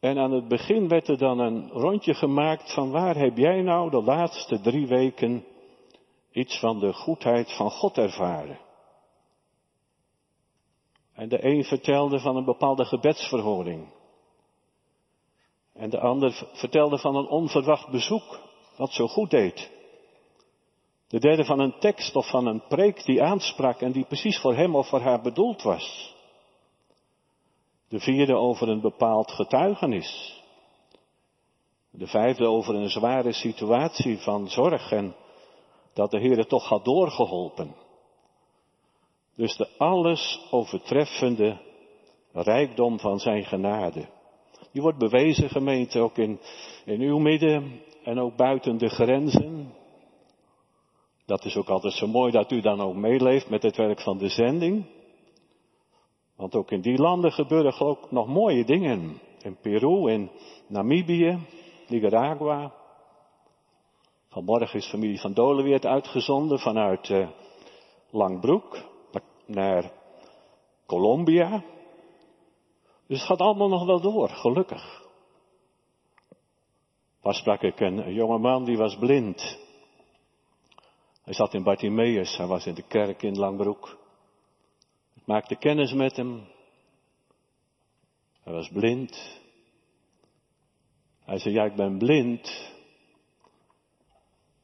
En 0.00 0.18
aan 0.18 0.32
het 0.32 0.48
begin 0.48 0.88
werd 0.88 1.08
er 1.08 1.18
dan 1.18 1.38
een 1.38 1.70
rondje 1.70 2.14
gemaakt 2.14 2.74
van 2.74 2.90
waar 2.90 3.16
heb 3.16 3.36
jij 3.36 3.62
nou 3.62 3.90
de 3.90 4.02
laatste 4.02 4.60
drie 4.60 4.86
weken 4.86 5.44
iets 6.30 6.58
van 6.58 6.78
de 6.78 6.92
goedheid 6.92 7.56
van 7.56 7.70
God 7.70 7.98
ervaren? 7.98 8.58
En 11.12 11.28
de 11.28 11.44
een 11.44 11.64
vertelde 11.64 12.20
van 12.20 12.36
een 12.36 12.44
bepaalde 12.44 12.84
gebedsverhoring. 12.84 13.88
En 15.72 15.90
de 15.90 16.00
ander 16.00 16.48
vertelde 16.52 16.98
van 16.98 17.16
een 17.16 17.28
onverwacht 17.28 17.90
bezoek, 17.90 18.40
wat 18.76 18.92
zo 18.92 19.06
goed 19.06 19.30
deed. 19.30 19.77
De 21.08 21.18
derde 21.18 21.44
van 21.44 21.60
een 21.60 21.78
tekst 21.78 22.16
of 22.16 22.30
van 22.30 22.46
een 22.46 22.62
preek 22.68 23.04
die 23.04 23.22
aansprak 23.22 23.80
en 23.80 23.92
die 23.92 24.04
precies 24.04 24.38
voor 24.38 24.54
hem 24.54 24.76
of 24.76 24.88
voor 24.88 25.00
haar 25.00 25.20
bedoeld 25.20 25.62
was. 25.62 26.16
De 27.88 28.00
vierde 28.00 28.34
over 28.34 28.68
een 28.68 28.80
bepaald 28.80 29.30
getuigenis. 29.30 30.42
De 31.90 32.06
vijfde 32.06 32.48
over 32.48 32.74
een 32.74 32.90
zware 32.90 33.32
situatie 33.32 34.18
van 34.18 34.48
zorg 34.48 34.92
en 34.92 35.14
dat 35.94 36.10
de 36.10 36.18
Heer 36.18 36.46
toch 36.46 36.68
had 36.68 36.84
doorgeholpen. 36.84 37.74
Dus 39.34 39.56
de 39.56 39.68
alles 39.78 40.46
overtreffende 40.50 41.60
rijkdom 42.32 42.98
van 42.98 43.18
zijn 43.18 43.44
genade. 43.44 44.08
Die 44.72 44.82
wordt 44.82 44.98
bewezen, 44.98 45.48
gemeente, 45.48 46.00
ook 46.00 46.18
in, 46.18 46.40
in 46.84 47.00
uw 47.00 47.18
midden 47.18 47.80
en 48.04 48.18
ook 48.18 48.36
buiten 48.36 48.78
de 48.78 48.88
grenzen. 48.88 49.74
Dat 51.28 51.44
is 51.44 51.56
ook 51.56 51.68
altijd 51.68 51.92
zo 51.92 52.06
mooi 52.06 52.32
dat 52.32 52.50
u 52.52 52.60
dan 52.60 52.80
ook 52.80 52.94
meeleeft 52.94 53.48
met 53.48 53.62
het 53.62 53.76
werk 53.76 54.00
van 54.00 54.18
de 54.18 54.28
zending. 54.28 54.86
Want 56.36 56.54
ook 56.54 56.70
in 56.70 56.80
die 56.80 56.98
landen 56.98 57.32
gebeuren 57.32 57.80
ook 57.80 58.10
nog 58.10 58.26
mooie 58.26 58.64
dingen. 58.64 59.20
In 59.42 59.56
Peru, 59.60 60.10
in 60.10 60.30
Namibië, 60.66 61.38
Nicaragua. 61.88 62.74
Vanmorgen 64.28 64.78
is 64.78 64.90
familie 64.90 65.20
van 65.20 65.32
Dolen 65.32 65.64
weer 65.64 65.86
uitgezonden 65.86 66.58
vanuit 66.58 67.08
uh, 67.08 67.28
Langbroek 68.10 68.84
naar 69.46 69.92
Colombia. 70.86 71.64
Dus 73.06 73.18
het 73.18 73.28
gaat 73.28 73.40
allemaal 73.40 73.68
nog 73.68 73.84
wel 73.84 74.00
door, 74.00 74.28
gelukkig. 74.28 75.02
Pas 77.20 77.38
sprak 77.38 77.62
ik 77.62 77.80
een 77.80 78.12
jonge 78.12 78.38
man 78.38 78.64
die 78.64 78.76
was 78.76 78.96
blind. 78.96 79.66
Hij 81.28 81.36
zat 81.36 81.54
in 81.54 81.62
Bartimeus, 81.62 82.36
hij 82.36 82.46
was 82.46 82.66
in 82.66 82.74
de 82.74 82.82
kerk 82.82 83.22
in 83.22 83.38
Langbroek. 83.38 83.98
Ik 85.14 85.26
maakte 85.26 85.56
kennis 85.56 85.92
met 85.92 86.16
hem. 86.16 86.46
Hij 88.40 88.52
was 88.52 88.68
blind. 88.68 89.40
Hij 91.24 91.38
zei, 91.38 91.54
ja, 91.54 91.64
ik 91.64 91.74
ben 91.74 91.98
blind, 91.98 92.72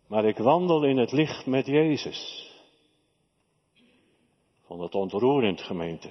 maar 0.06 0.24
ik 0.24 0.38
wandel 0.38 0.84
in 0.84 0.96
het 0.96 1.12
licht 1.12 1.46
met 1.46 1.66
Jezus. 1.66 2.50
Ik 3.74 4.64
vond 4.66 4.80
het 4.80 4.94
ontroerend, 4.94 5.62
gemeente. 5.62 6.10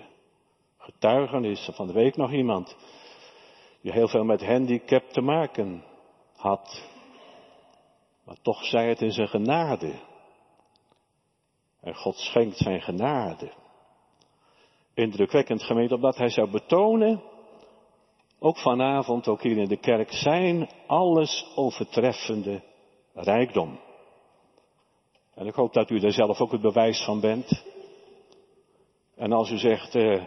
Getuigenis 0.78 1.70
van 1.72 1.88
de 1.88 1.94
week 1.94 2.16
nog 2.16 2.32
iemand 2.32 2.76
die 3.82 3.92
heel 3.92 4.08
veel 4.08 4.24
met 4.24 4.46
handicap 4.46 5.10
te 5.10 5.22
maken 5.22 5.84
had. 6.36 6.90
Maar 8.26 8.42
toch 8.42 8.64
zei 8.66 8.88
het 8.88 9.02
in 9.02 9.12
zijn 9.12 9.28
genade. 9.28 10.12
En 11.84 11.96
God 11.96 12.16
schenkt 12.16 12.58
zijn 12.58 12.82
genade. 12.82 13.52
Indrukwekkend 14.94 15.64
gemeente, 15.64 15.96
omdat 15.96 16.18
hij 16.18 16.30
zou 16.30 16.50
betonen, 16.52 17.22
ook 18.40 18.58
vanavond, 18.58 19.28
ook 19.28 19.42
hier 19.42 19.58
in 19.58 19.68
de 19.68 19.80
kerk, 19.80 20.12
zijn 20.12 20.70
alles 20.88 21.52
overtreffende 21.56 22.64
rijkdom. 23.14 23.80
En 25.34 25.48
ik 25.48 25.54
hoop 25.54 25.74
dat 25.74 25.90
u 25.90 26.00
daar 26.00 26.12
zelf 26.12 26.42
ook 26.42 26.52
het 26.52 26.62
bewijs 26.62 27.04
van 27.06 27.20
bent. 27.20 27.64
En 29.16 29.32
als 29.32 29.52
u 29.52 29.58
zegt, 29.58 29.96
uh, 29.96 30.24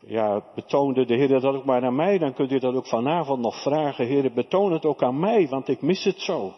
ja, 0.00 0.44
betoonde 0.54 1.04
de 1.04 1.14
Heer 1.14 1.28
dat 1.28 1.44
ook 1.44 1.64
maar 1.64 1.84
aan 1.84 1.96
mij, 1.96 2.18
dan 2.18 2.34
kunt 2.34 2.52
u 2.52 2.58
dat 2.58 2.74
ook 2.74 2.86
vanavond 2.86 3.40
nog 3.40 3.62
vragen. 3.62 4.06
Heer, 4.06 4.32
betoon 4.32 4.72
het 4.72 4.84
ook 4.84 5.02
aan 5.02 5.20
mij, 5.20 5.48
want 5.48 5.68
ik 5.68 5.82
mis 5.82 6.04
het 6.04 6.20
zo. 6.20 6.52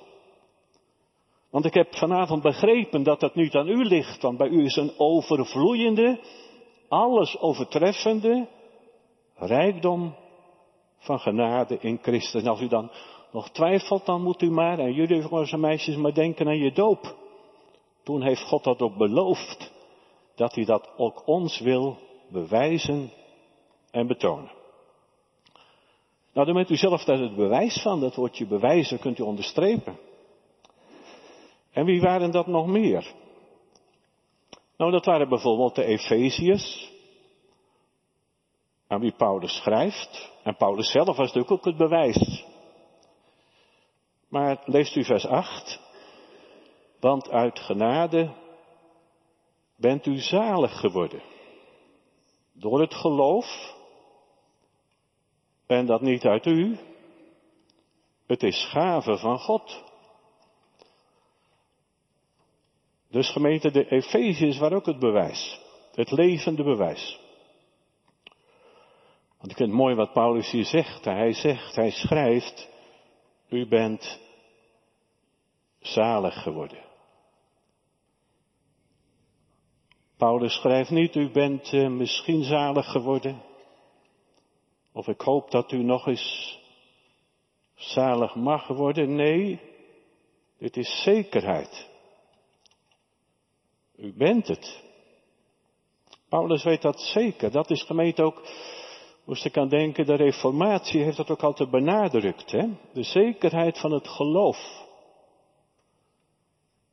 Want 1.51 1.65
ik 1.65 1.75
heb 1.75 1.95
vanavond 1.95 2.43
begrepen 2.43 3.03
dat 3.03 3.21
het 3.21 3.35
niet 3.35 3.55
aan 3.55 3.69
u 3.69 3.85
ligt, 3.85 4.23
want 4.23 4.39
bij 4.39 4.49
u 4.49 4.65
is 4.65 4.77
een 4.77 4.93
overvloeiende, 4.97 6.21
alles 6.89 7.39
overtreffende 7.39 8.49
rijkdom 9.35 10.15
van 10.99 11.19
genade 11.19 11.79
in 11.81 11.99
Christus. 12.03 12.43
En 12.43 12.49
als 12.49 12.61
u 12.61 12.69
dan 12.69 12.91
nog 13.33 13.51
twijfelt, 13.51 14.07
dan 14.07 14.23
moet 14.23 14.43
u 14.43 14.51
maar, 14.51 14.79
en 14.79 14.93
jullie 14.93 15.23
jongens 15.23 15.53
en 15.53 15.61
meisjes, 15.61 15.97
maar 15.97 16.15
denken 16.15 16.47
aan 16.47 16.59
je 16.59 16.73
doop. 16.73 17.17
Toen 18.03 18.23
heeft 18.23 18.43
God 18.43 18.65
dat 18.65 18.81
ook 18.81 18.97
beloofd, 18.97 19.73
dat 20.35 20.55
hij 20.55 20.65
dat 20.65 20.91
ook 20.97 21.23
ons 21.27 21.61
wil 21.61 21.97
bewijzen 22.29 23.11
en 23.91 24.07
betonen. 24.07 24.51
Nou, 26.33 26.47
dan 26.47 26.55
bent 26.55 26.71
u 26.71 26.77
zelf 26.77 27.05
daar 27.05 27.19
het 27.19 27.37
bewijs 27.37 27.83
van, 27.83 28.01
dat 28.01 28.15
woordje 28.15 28.47
bewijzen 28.47 28.99
kunt 28.99 29.19
u 29.19 29.23
onderstrepen. 29.23 29.99
En 31.73 31.85
wie 31.85 32.01
waren 32.01 32.31
dat 32.31 32.47
nog 32.47 32.67
meer? 32.67 33.15
Nou, 34.77 34.93
dat 34.93 35.05
waren 35.05 35.29
bijvoorbeeld 35.29 35.75
de 35.75 35.85
Efeziërs, 35.85 36.91
aan 38.87 39.01
wie 39.01 39.13
Paulus 39.13 39.57
schrijft. 39.57 40.31
En 40.43 40.57
Paulus 40.57 40.91
zelf 40.91 41.07
was 41.07 41.17
natuurlijk 41.17 41.51
ook 41.51 41.65
het 41.65 41.77
bewijs. 41.77 42.45
Maar 44.29 44.63
leest 44.65 44.97
u 44.97 45.05
vers 45.05 45.27
8. 45.27 45.81
Want 47.01 47.31
uit 47.31 47.59
genade 47.59 48.35
bent 49.77 50.07
u 50.07 50.17
zalig 50.17 50.81
geworden. 50.81 51.23
Door 52.53 52.81
het 52.81 52.95
geloof. 52.95 53.75
En 55.67 55.87
dat 55.87 56.01
niet 56.01 56.25
uit 56.25 56.47
u. 56.47 56.79
Het 58.27 58.43
is 58.43 58.69
gave 58.71 59.19
van 59.19 59.39
God. 59.39 59.90
Dus 63.11 63.31
gemeente, 63.33 63.71
de 63.71 63.89
Efeziërs 63.89 64.59
waren 64.59 64.77
ook 64.77 64.87
het 64.87 64.99
bewijs. 64.99 65.61
Het 65.95 66.11
levende 66.11 66.63
bewijs. 66.63 67.21
Want 69.39 69.51
ik 69.51 69.57
vind 69.57 69.69
het 69.69 69.79
mooi 69.79 69.95
wat 69.95 70.13
Paulus 70.13 70.51
hier 70.51 70.65
zegt. 70.65 71.05
Hij 71.05 71.33
zegt, 71.33 71.77
hij 71.77 71.91
schrijft, 71.91 72.69
u 73.49 73.69
bent 73.69 74.21
zalig 75.79 76.43
geworden. 76.43 76.89
Paulus 80.17 80.55
schrijft 80.55 80.91
niet, 80.91 81.15
u 81.15 81.31
bent 81.31 81.73
uh, 81.73 81.89
misschien 81.89 82.43
zalig 82.43 82.91
geworden. 82.91 83.43
Of 84.93 85.07
ik 85.07 85.21
hoop 85.21 85.51
dat 85.51 85.73
u 85.73 85.83
nog 85.83 86.07
eens 86.07 86.59
zalig 87.75 88.35
mag 88.35 88.67
worden. 88.67 89.15
Nee, 89.15 89.61
dit 90.59 90.77
is 90.77 91.03
zekerheid. 91.03 91.90
U 94.01 94.13
bent 94.17 94.49
het. 94.49 94.83
Paulus 96.29 96.65
weet 96.65 96.83
dat 96.83 97.01
zeker. 97.01 97.51
Dat 97.51 97.71
is 97.71 97.83
gemeente 97.83 98.23
ook, 98.23 98.43
moest 99.25 99.45
ik 99.45 99.57
aan 99.57 99.69
denken, 99.69 100.07
de 100.07 100.15
reformatie 100.15 101.03
heeft 101.03 101.17
dat 101.17 101.31
ook 101.31 101.43
altijd 101.43 101.71
benadrukt. 101.71 102.51
Hè? 102.51 102.67
De 102.93 103.03
zekerheid 103.03 103.79
van 103.79 103.93
het 103.93 104.09
geloof. 104.09 104.89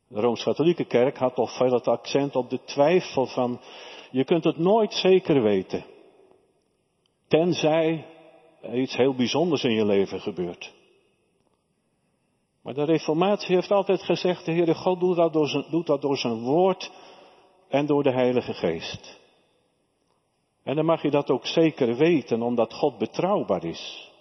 De 0.08 0.20
Rooms-Katholieke 0.20 0.84
Kerk 0.84 1.16
had 1.16 1.34
toch 1.34 1.56
veel 1.56 1.72
het 1.72 1.88
accent 1.88 2.36
op 2.36 2.50
de 2.50 2.64
twijfel 2.64 3.26
van, 3.26 3.60
je 4.10 4.24
kunt 4.24 4.44
het 4.44 4.58
nooit 4.58 4.92
zeker 4.92 5.42
weten. 5.42 5.84
Tenzij 7.28 8.06
er 8.60 8.78
iets 8.78 8.96
heel 8.96 9.14
bijzonders 9.14 9.64
in 9.64 9.74
je 9.74 9.84
leven 9.84 10.20
gebeurt. 10.20 10.77
Maar 12.68 12.76
de 12.76 12.92
Reformatie 12.92 13.54
heeft 13.54 13.70
altijd 13.70 14.02
gezegd, 14.02 14.44
de 14.44 14.52
Heere 14.52 14.74
God 14.74 15.00
doet 15.00 15.16
dat, 15.16 15.32
door 15.32 15.48
zijn, 15.48 15.64
doet 15.70 15.86
dat 15.86 16.02
door 16.02 16.16
zijn 16.16 16.40
woord 16.40 16.92
en 17.68 17.86
door 17.86 18.02
de 18.02 18.12
Heilige 18.12 18.52
Geest. 18.52 19.18
En 20.62 20.76
dan 20.76 20.84
mag 20.84 21.02
je 21.02 21.10
dat 21.10 21.30
ook 21.30 21.46
zeker 21.46 21.96
weten, 21.96 22.42
omdat 22.42 22.74
God 22.74 22.98
betrouwbaar 22.98 23.64
is. 23.64 24.12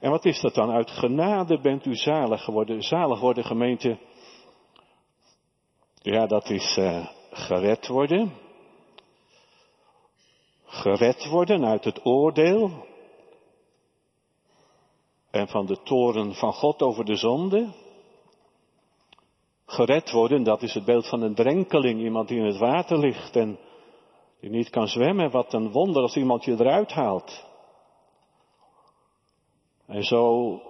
En 0.00 0.10
wat 0.10 0.24
is 0.24 0.40
dat 0.40 0.54
dan? 0.54 0.70
Uit 0.70 0.90
genade 0.90 1.60
bent 1.60 1.86
u 1.86 1.94
zalig 1.94 2.44
geworden. 2.44 2.82
Zalig 2.82 3.20
worden, 3.20 3.44
gemeente. 3.44 3.98
Ja, 5.94 6.26
dat 6.26 6.50
is 6.50 6.76
uh, 6.76 7.06
gered 7.30 7.86
worden. 7.86 8.32
Gered 10.64 11.26
worden 11.26 11.66
uit 11.66 11.84
het 11.84 12.06
oordeel. 12.06 12.86
En 15.36 15.48
van 15.48 15.66
de 15.66 15.82
toren 15.82 16.34
van 16.34 16.52
God 16.52 16.82
over 16.82 17.04
de 17.04 17.16
zonde. 17.16 17.72
Gered 19.66 20.10
worden, 20.10 20.42
dat 20.42 20.62
is 20.62 20.74
het 20.74 20.84
beeld 20.84 21.08
van 21.08 21.22
een 21.22 21.34
drenkeling. 21.34 22.00
Iemand 22.00 22.28
die 22.28 22.38
in 22.38 22.44
het 22.44 22.58
water 22.58 22.98
ligt 22.98 23.36
en 23.36 23.58
die 24.40 24.50
niet 24.50 24.70
kan 24.70 24.86
zwemmen. 24.86 25.30
Wat 25.30 25.52
een 25.52 25.70
wonder 25.70 26.02
als 26.02 26.16
iemand 26.16 26.44
je 26.44 26.52
eruit 26.52 26.92
haalt. 26.92 27.44
En 29.86 30.02
zo 30.02 30.60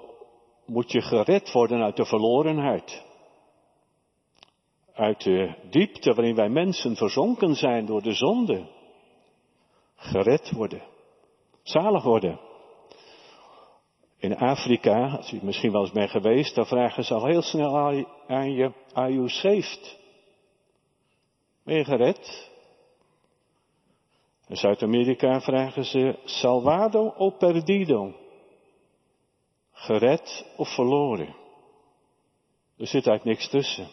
moet 0.64 0.92
je 0.92 1.00
gered 1.00 1.52
worden 1.52 1.82
uit 1.82 1.96
de 1.96 2.04
verlorenheid. 2.04 3.04
Uit 4.94 5.22
de 5.22 5.54
diepte 5.70 6.14
waarin 6.14 6.34
wij 6.34 6.48
mensen 6.48 6.96
verzonken 6.96 7.54
zijn 7.54 7.86
door 7.86 8.02
de 8.02 8.12
zonde. 8.12 8.66
Gered 9.96 10.50
worden. 10.50 10.82
Zalig 11.62 12.02
worden. 12.02 12.40
In 14.26 14.36
Afrika, 14.36 15.16
als 15.16 15.32
u 15.32 15.38
misschien 15.42 15.72
wel 15.72 15.80
eens 15.80 15.92
bent 15.92 16.10
geweest, 16.10 16.54
dan 16.54 16.66
vragen 16.66 17.04
ze 17.04 17.14
al 17.14 17.26
heel 17.26 17.42
snel 17.42 17.76
aan 18.26 18.52
je, 18.52 18.72
are 18.92 19.12
you 19.12 19.28
saved? 19.28 19.98
Ben 21.64 21.76
je 21.76 21.84
gered? 21.84 22.50
In 24.48 24.56
Zuid-Amerika 24.56 25.40
vragen 25.40 25.84
ze 25.84 26.18
salvado 26.24 27.14
o 27.16 27.30
perdido. 27.30 28.14
Gered 29.72 30.46
of 30.56 30.74
verloren. 30.74 31.34
Er 32.78 32.86
zit 32.86 33.06
eigenlijk 33.06 33.24
niks 33.24 33.48
tussen. 33.48 33.88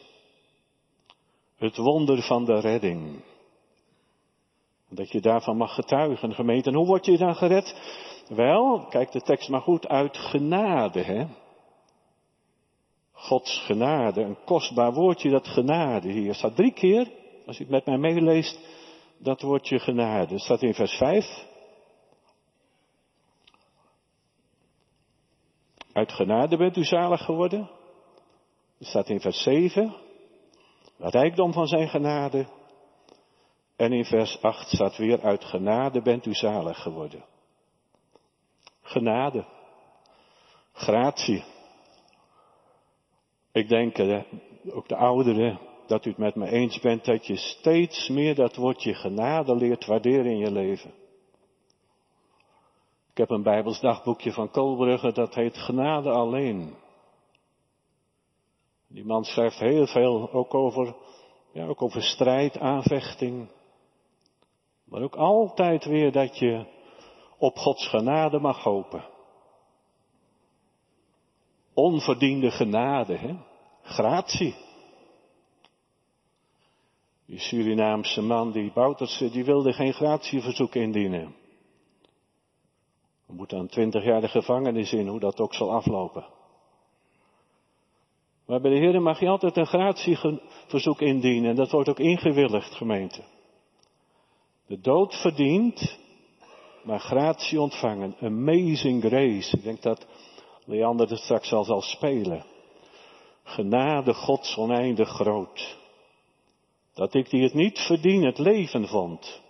Het 1.55 1.77
wonder 1.77 2.21
van 2.21 2.45
de 2.45 2.59
redding. 2.59 3.23
Dat 4.89 5.11
je 5.11 5.21
daarvan 5.21 5.57
mag 5.57 5.73
getuigen, 5.73 6.33
gemeente. 6.33 6.69
En 6.69 6.75
hoe 6.75 6.87
word 6.87 7.05
je 7.05 7.17
dan 7.17 7.35
gered? 7.35 7.75
Wel, 8.35 8.85
kijk 8.89 9.11
de 9.11 9.21
tekst 9.21 9.49
maar 9.49 9.61
goed, 9.61 9.87
uit 9.87 10.17
genade, 10.17 11.01
hè. 11.01 11.25
Gods 13.11 13.63
genade, 13.65 14.21
een 14.21 14.43
kostbaar 14.45 14.93
woordje, 14.93 15.29
dat 15.29 15.47
genade 15.47 16.11
hier. 16.11 16.33
staat 16.33 16.55
drie 16.55 16.73
keer, 16.73 17.11
als 17.45 17.59
u 17.59 17.61
het 17.61 17.71
met 17.71 17.85
mij 17.85 17.97
meeleest, 17.97 18.59
dat 19.17 19.41
woordje 19.41 19.79
genade. 19.79 20.33
Het 20.33 20.43
staat 20.43 20.61
in 20.61 20.73
vers 20.73 20.97
5. 20.97 21.25
Uit 25.93 26.11
genade 26.11 26.57
bent 26.57 26.77
u 26.77 26.83
zalig 26.83 27.25
geworden. 27.25 27.69
Het 28.77 28.87
staat 28.87 29.09
in 29.09 29.19
vers 29.19 29.43
7. 29.43 29.95
De 30.97 31.09
rijkdom 31.09 31.53
van 31.53 31.67
zijn 31.67 31.89
genade. 31.89 32.47
En 33.75 33.91
in 33.91 34.05
vers 34.05 34.41
8 34.41 34.67
staat 34.67 34.97
weer 34.97 35.21
uit 35.21 35.43
genade 35.43 36.01
bent 36.01 36.25
u 36.25 36.33
zalig 36.33 36.81
geworden. 36.81 37.32
Genade. 38.83 39.45
Gratie. 40.73 41.43
Ik 43.51 43.69
denk, 43.69 43.97
eh, 43.97 44.23
ook 44.69 44.87
de 44.87 44.95
ouderen, 44.95 45.59
dat 45.87 46.05
u 46.05 46.09
het 46.09 46.17
met 46.17 46.35
me 46.35 46.49
eens 46.49 46.79
bent 46.79 47.05
dat 47.05 47.27
je 47.27 47.37
steeds 47.37 48.09
meer 48.09 48.35
dat 48.35 48.55
woordje 48.55 48.93
genade 48.93 49.55
leert 49.55 49.85
waarderen 49.85 50.25
in 50.25 50.37
je 50.37 50.51
leven. 50.51 50.93
Ik 53.11 53.17
heb 53.17 53.29
een 53.29 53.43
Bijbels 53.43 53.79
dagboekje 53.79 54.31
van 54.31 54.51
Koolbrugge, 54.51 55.11
dat 55.11 55.35
heet 55.35 55.57
Genade 55.57 56.09
alleen. 56.09 56.75
Die 58.87 59.05
man 59.05 59.23
schrijft 59.23 59.59
heel 59.59 59.87
veel 59.87 60.31
ook 60.31 60.53
over, 60.53 60.95
ja, 61.51 61.65
ook 61.67 61.81
over 61.81 62.01
strijd, 62.01 62.59
aanvechting. 62.59 63.49
Maar 64.83 65.01
ook 65.01 65.15
altijd 65.15 65.85
weer 65.85 66.11
dat 66.11 66.37
je 66.37 66.65
op 67.43 67.57
Gods 67.57 67.87
genade 67.87 68.39
mag 68.39 68.63
hopen. 68.63 69.05
Onverdiende 71.73 72.51
genade, 72.51 73.17
hè? 73.17 73.35
Gratie. 73.81 74.55
Die 77.25 77.39
Surinaamse 77.39 78.21
man, 78.21 78.51
die 78.51 78.71
Bouterse, 78.71 79.29
die 79.29 79.45
wilde 79.45 79.73
geen 79.73 79.93
gratieverzoek 79.93 80.75
indienen. 80.75 81.35
We 83.25 83.33
moeten 83.33 83.57
dan 83.57 83.67
twintig 83.67 84.03
jaar 84.03 84.21
de 84.21 84.27
gevangenis 84.27 84.93
in, 84.93 85.07
hoe 85.07 85.19
dat 85.19 85.39
ook 85.39 85.53
zal 85.53 85.71
aflopen. 85.71 86.25
Maar 88.45 88.61
bij 88.61 88.71
de 88.71 88.77
Heer 88.77 89.01
mag 89.01 89.19
je 89.19 89.27
altijd 89.27 89.57
een 89.57 89.65
gratieverzoek 89.67 91.01
indienen. 91.01 91.49
En 91.49 91.55
dat 91.55 91.71
wordt 91.71 91.89
ook 91.89 91.99
ingewilligd, 91.99 92.75
gemeente. 92.75 93.23
De 94.67 94.79
dood 94.79 95.15
verdient, 95.15 96.01
maar 96.83 96.99
gratie 96.99 97.61
ontvangen. 97.61 98.15
Amazing 98.19 99.03
grace. 99.03 99.57
Ik 99.57 99.63
denk 99.63 99.81
dat 99.81 100.07
Leander 100.65 101.09
het 101.09 101.19
straks 101.19 101.53
al 101.53 101.63
zal 101.63 101.81
spelen. 101.81 102.45
Genade 103.43 104.13
Gods 104.13 104.57
oneindig 104.57 105.09
groot. 105.09 105.77
Dat 106.93 107.13
ik 107.13 107.29
die 107.29 107.43
het 107.43 107.53
niet 107.53 107.79
verdien 107.79 108.25
het 108.25 108.37
leven 108.37 108.87
vond. 108.87 109.41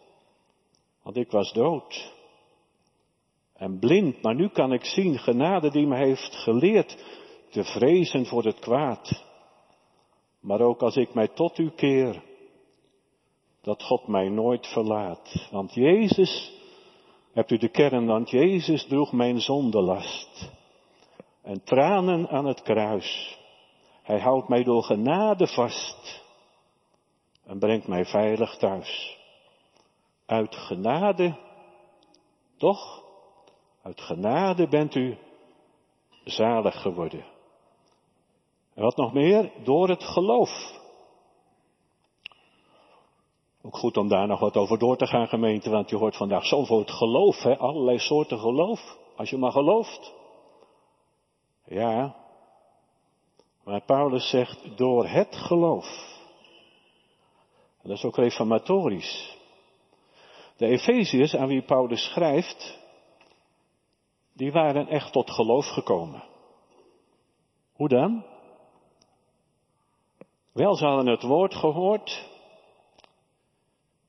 Want 1.03 1.17
ik 1.17 1.31
was 1.31 1.53
dood. 1.53 2.11
En 3.53 3.79
blind, 3.79 4.21
maar 4.21 4.35
nu 4.35 4.49
kan 4.49 4.73
ik 4.73 4.85
zien 4.85 5.19
genade 5.19 5.69
die 5.69 5.87
me 5.87 5.97
heeft 5.97 6.35
geleerd 6.35 6.97
te 7.49 7.63
vrezen 7.63 8.25
voor 8.25 8.43
het 8.43 8.59
kwaad. 8.59 9.23
Maar 10.39 10.61
ook 10.61 10.81
als 10.81 10.95
ik 10.95 11.13
mij 11.13 11.27
tot 11.27 11.57
u 11.57 11.69
keer, 11.69 12.23
dat 13.61 13.83
God 13.83 14.07
mij 14.07 14.29
nooit 14.29 14.67
verlaat. 14.67 15.47
Want 15.51 15.73
Jezus, 15.73 16.51
hebt 17.33 17.51
u 17.51 17.57
de 17.57 17.69
kern, 17.69 18.05
want 18.05 18.29
Jezus 18.29 18.87
droeg 18.87 19.11
mijn 19.11 19.41
zondelast. 19.41 20.51
En 21.41 21.63
tranen 21.63 22.29
aan 22.29 22.45
het 22.45 22.61
kruis. 22.61 23.39
Hij 24.03 24.19
houdt 24.19 24.47
mij 24.47 24.63
door 24.63 24.83
genade 24.83 25.47
vast 25.47 26.23
en 27.45 27.59
brengt 27.59 27.87
mij 27.87 28.05
veilig 28.05 28.57
thuis. 28.57 29.17
Uit 30.25 30.55
genade, 30.55 31.37
toch? 32.57 33.03
Uit 33.81 34.01
genade 34.01 34.67
bent 34.67 34.95
u 34.95 35.17
zalig 36.23 36.81
geworden. 36.81 37.25
En 38.73 38.83
wat 38.83 38.97
nog 38.97 39.13
meer? 39.13 39.51
Door 39.63 39.89
het 39.89 40.03
geloof. 40.03 40.81
Ook 43.65 43.77
goed 43.77 43.97
om 43.97 44.07
daar 44.07 44.27
nog 44.27 44.39
wat 44.39 44.57
over 44.57 44.79
door 44.79 44.97
te 44.97 45.07
gaan, 45.07 45.27
gemeente, 45.27 45.69
want 45.69 45.89
je 45.89 45.95
hoort 45.95 46.17
vandaag 46.17 46.45
zoveel 46.45 46.79
het 46.79 46.91
geloof, 46.91 47.43
hè? 47.43 47.57
allerlei 47.57 47.99
soorten 47.99 48.39
geloof. 48.39 48.97
Als 49.15 49.29
je 49.29 49.37
maar 49.37 49.51
gelooft. 49.51 50.13
Ja, 51.65 52.15
maar 53.63 53.81
Paulus 53.81 54.29
zegt 54.29 54.77
door 54.77 55.07
het 55.07 55.35
geloof. 55.35 55.85
Dat 57.81 57.91
is 57.91 58.03
ook 58.03 58.15
reformatorisch. 58.15 59.37
De 60.57 60.65
Efeziërs 60.65 61.35
aan 61.35 61.47
wie 61.47 61.61
Paulus 61.61 62.03
schrijft, 62.03 62.79
die 64.33 64.51
waren 64.51 64.87
echt 64.87 65.11
tot 65.11 65.31
geloof 65.31 65.65
gekomen. 65.65 66.23
Hoe 67.73 67.87
dan? 67.87 68.25
Wel, 70.51 70.75
ze 70.75 70.85
hadden 70.85 71.07
het 71.07 71.23
woord 71.23 71.55
gehoord. 71.55 72.31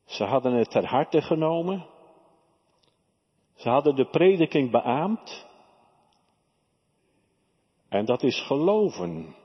Ze 0.04 0.24
hadden 0.24 0.52
het 0.52 0.70
ter 0.70 0.86
harte 0.86 1.22
genomen. 1.22 1.86
Ze 3.54 3.68
hadden 3.68 3.94
de 3.94 4.04
prediking 4.04 4.70
beaamd. 4.70 5.46
En 7.88 8.04
dat 8.04 8.22
is 8.22 8.40
geloven. 8.40 9.36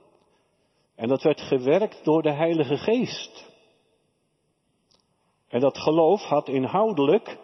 En 0.94 1.08
dat 1.08 1.22
werd 1.22 1.40
gewerkt 1.40 2.04
door 2.04 2.22
de 2.22 2.32
Heilige 2.32 2.76
Geest. 2.76 3.48
En 5.48 5.60
dat 5.60 5.78
geloof 5.78 6.22
had 6.22 6.48
inhoudelijk 6.48 7.38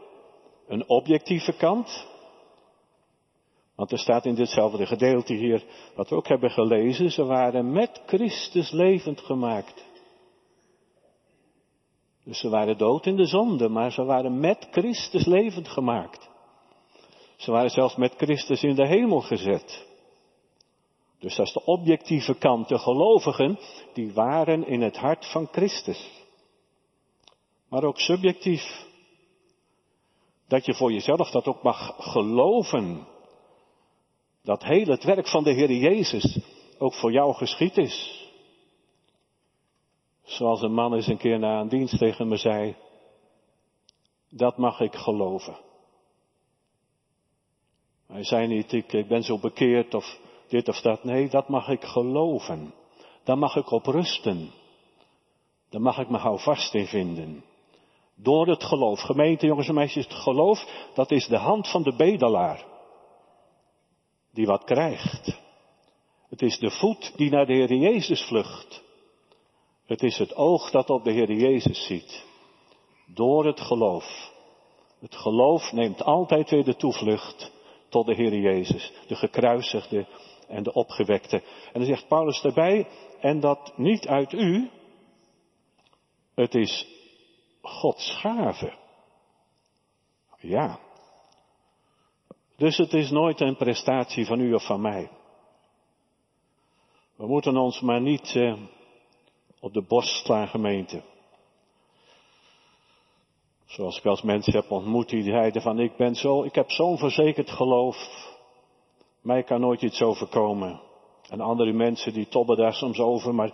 een 0.66 0.88
objectieve 0.88 1.56
kant. 1.56 2.06
Want 3.74 3.92
er 3.92 3.98
staat 3.98 4.24
in 4.24 4.34
ditzelfde 4.34 4.86
gedeelte 4.86 5.32
hier, 5.34 5.64
wat 5.94 6.08
we 6.08 6.16
ook 6.16 6.28
hebben 6.28 6.50
gelezen, 6.50 7.10
ze 7.10 7.24
waren 7.24 7.72
met 7.72 8.02
Christus 8.06 8.70
levend 8.70 9.20
gemaakt. 9.20 9.84
Dus 12.26 12.38
ze 12.38 12.48
waren 12.48 12.78
dood 12.78 13.06
in 13.06 13.16
de 13.16 13.26
zonde, 13.26 13.68
maar 13.68 13.92
ze 13.92 14.04
waren 14.04 14.40
met 14.40 14.68
Christus 14.70 15.26
levend 15.26 15.68
gemaakt. 15.68 16.28
Ze 17.36 17.50
waren 17.50 17.70
zelfs 17.70 17.96
met 17.96 18.14
Christus 18.16 18.62
in 18.62 18.74
de 18.74 18.86
hemel 18.86 19.20
gezet. 19.20 19.86
Dus 21.18 21.36
dat 21.36 21.46
is 21.46 21.52
de 21.52 21.64
objectieve 21.64 22.34
kant. 22.34 22.68
De 22.68 22.78
gelovigen, 22.78 23.58
die 23.92 24.12
waren 24.12 24.66
in 24.66 24.82
het 24.82 24.96
hart 24.96 25.26
van 25.26 25.48
Christus 25.52 26.24
maar 27.68 27.84
ook 27.84 27.98
subjectief. 27.98 28.84
Dat 30.48 30.64
je 30.64 30.74
voor 30.74 30.92
jezelf 30.92 31.30
dat 31.30 31.46
ook 31.46 31.62
mag 31.62 31.94
geloven. 31.98 33.06
Dat 34.42 34.62
heel 34.62 34.86
het 34.86 35.04
werk 35.04 35.28
van 35.28 35.44
de 35.44 35.52
Heer 35.52 35.72
Jezus 35.72 36.38
ook 36.78 36.94
voor 36.94 37.12
jou 37.12 37.34
geschied 37.34 37.76
is. 37.76 38.25
Zoals 40.26 40.62
een 40.62 40.74
man 40.74 40.94
eens 40.94 41.06
een 41.06 41.16
keer 41.16 41.38
na 41.38 41.60
een 41.60 41.68
dienst 41.68 41.98
tegen 41.98 42.28
me 42.28 42.36
zei. 42.36 42.76
Dat 44.28 44.56
mag 44.56 44.80
ik 44.80 44.94
geloven. 44.94 45.56
Hij 48.06 48.24
zei 48.24 48.46
niet, 48.46 48.72
ik, 48.72 48.92
ik 48.92 49.08
ben 49.08 49.22
zo 49.22 49.38
bekeerd 49.38 49.94
of 49.94 50.18
dit 50.48 50.68
of 50.68 50.80
dat. 50.80 51.04
Nee, 51.04 51.28
dat 51.28 51.48
mag 51.48 51.68
ik 51.68 51.84
geloven. 51.84 52.74
Daar 53.24 53.38
mag 53.38 53.56
ik 53.56 53.70
op 53.70 53.86
rusten. 53.86 54.50
Daar 55.70 55.80
mag 55.80 55.98
ik 55.98 56.08
me 56.08 56.16
houvast 56.16 56.74
in 56.74 56.86
vinden. 56.86 57.44
Door 58.14 58.46
het 58.46 58.64
geloof. 58.64 59.00
Gemeente, 59.00 59.46
jongens 59.46 59.68
en 59.68 59.74
meisjes, 59.74 60.04
het 60.04 60.14
geloof, 60.14 60.90
dat 60.94 61.10
is 61.10 61.26
de 61.26 61.38
hand 61.38 61.70
van 61.70 61.82
de 61.82 61.96
bedelaar. 61.96 62.64
die 64.32 64.46
wat 64.46 64.64
krijgt. 64.64 65.40
Het 66.28 66.42
is 66.42 66.58
de 66.58 66.70
voet 66.70 67.12
die 67.16 67.30
naar 67.30 67.46
de 67.46 67.52
Heer 67.52 67.74
Jezus 67.74 68.22
vlucht. 68.22 68.84
Het 69.86 70.02
is 70.02 70.18
het 70.18 70.34
oog 70.34 70.70
dat 70.70 70.90
op 70.90 71.04
de 71.04 71.12
Heer 71.12 71.32
Jezus 71.32 71.86
ziet. 71.86 72.24
Door 73.06 73.46
het 73.46 73.60
geloof. 73.60 74.32
Het 75.00 75.16
geloof 75.16 75.72
neemt 75.72 76.02
altijd 76.02 76.50
weer 76.50 76.64
de 76.64 76.76
toevlucht 76.76 77.52
tot 77.88 78.06
de 78.06 78.14
Heer 78.14 78.36
Jezus, 78.36 78.92
de 79.06 79.14
gekruisigde 79.14 80.06
en 80.48 80.62
de 80.62 80.72
opgewekte. 80.72 81.36
En 81.72 81.80
dan 81.80 81.84
zegt 81.84 82.08
Paulus 82.08 82.42
erbij, 82.42 82.88
en 83.20 83.40
dat 83.40 83.72
niet 83.76 84.06
uit 84.06 84.32
u, 84.32 84.70
het 86.34 86.54
is 86.54 86.86
Gods 87.62 88.10
gave. 88.20 88.74
Ja. 90.38 90.78
Dus 92.56 92.76
het 92.76 92.92
is 92.92 93.10
nooit 93.10 93.40
een 93.40 93.56
prestatie 93.56 94.26
van 94.26 94.40
u 94.40 94.54
of 94.54 94.66
van 94.66 94.80
mij. 94.80 95.10
We 97.16 97.26
moeten 97.26 97.56
ons 97.56 97.80
maar 97.80 98.00
niet 98.00 98.34
eh, 98.34 98.56
op 99.66 99.72
de 99.72 99.82
borst 99.82 100.24
slaan, 100.24 100.48
gemeente. 100.48 101.02
Zoals 103.64 103.98
ik 103.98 104.04
als 104.04 104.22
mensen 104.22 104.52
heb 104.52 104.70
ontmoet 104.70 105.08
die 105.08 105.22
zeiden 105.22 105.62
van 105.62 105.78
ik 105.78 105.96
ben 105.96 106.14
zo, 106.14 106.42
ik 106.42 106.54
heb 106.54 106.70
zo'n 106.70 106.98
verzekerd 106.98 107.50
geloof. 107.50 107.96
Mij 109.22 109.42
kan 109.42 109.60
nooit 109.60 109.82
iets 109.82 110.02
overkomen. 110.02 110.80
En 111.28 111.40
andere 111.40 111.72
mensen 111.72 112.12
die 112.12 112.28
tobben 112.28 112.56
daar 112.56 112.74
soms 112.74 112.98
over, 112.98 113.34
maar 113.34 113.50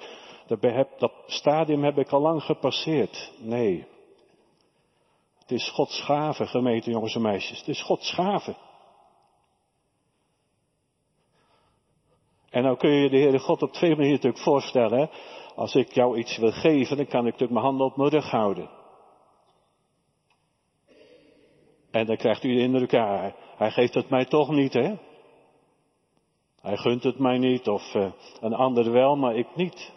dat 0.99 1.13
stadium 1.27 1.85
heb 1.85 1.99
ik 1.99 2.11
al 2.11 2.21
lang 2.21 2.43
gepasseerd. 2.43 3.33
Nee. 3.39 3.87
Het 5.39 5.51
is 5.51 5.71
Gods 5.71 6.01
gave, 6.01 6.47
gemeente 6.47 6.91
jongens 6.91 7.15
en 7.15 7.23
meisjes. 7.23 7.59
Het 7.59 7.69
is 7.69 7.83
Gods 7.83 8.15
gave. 8.15 8.57
En 12.51 12.63
nou 12.63 12.77
kun 12.77 12.91
je 12.91 13.11
de 13.11 13.19
Heere 13.19 13.39
God 13.39 13.63
op 13.63 13.73
twee 13.73 13.91
manieren 13.91 14.15
natuurlijk 14.15 14.43
voorstellen. 14.43 15.11
Als 15.55 15.75
ik 15.75 15.93
jou 15.93 16.19
iets 16.19 16.37
wil 16.37 16.53
geven, 16.53 16.97
dan 16.97 17.07
kan 17.07 17.21
ik 17.21 17.33
natuurlijk 17.33 17.53
mijn 17.53 17.65
handen 17.65 17.87
op 17.87 17.97
mijn 17.97 18.11
rug 18.11 18.31
houden. 18.31 18.71
En 21.91 22.07
dan 22.07 22.17
krijgt 22.17 22.45
u 22.45 22.55
de 22.55 22.61
indruk, 22.61 22.91
hij 23.57 23.71
geeft 23.71 23.95
het 23.95 24.09
mij 24.09 24.25
toch 24.25 24.51
niet, 24.51 24.73
hè? 24.73 24.95
Hij 26.61 26.77
gunt 26.77 27.03
het 27.03 27.19
mij 27.19 27.39
niet, 27.39 27.69
of 27.69 27.95
uh, 27.95 28.13
een 28.41 28.55
ander 28.55 28.93
wel, 28.93 29.17
maar 29.17 29.37
ik 29.37 29.57
niet. 29.57 29.93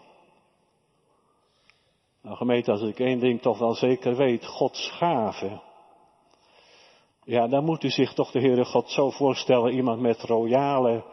Nou 2.21 2.37
gemeente, 2.37 2.71
als 2.71 2.81
ik 2.81 2.99
één 2.99 3.19
ding 3.19 3.41
toch 3.41 3.57
wel 3.57 3.73
zeker 3.73 4.15
weet, 4.15 4.45
Gods 4.45 4.91
gave. 4.91 5.61
Ja, 7.23 7.47
dan 7.47 7.63
moet 7.63 7.83
u 7.83 7.89
zich 7.89 8.13
toch 8.13 8.31
de 8.31 8.39
Heere 8.39 8.65
God 8.65 8.89
zo 8.89 9.09
voorstellen, 9.09 9.73
iemand 9.73 10.01
met 10.01 10.21
royale 10.21 11.03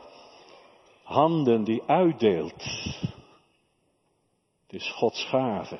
handen 1.02 1.64
die 1.64 1.82
uitdeelt. 1.86 2.64
Is 4.72 4.90
Gods 4.90 5.24
gave. 5.24 5.78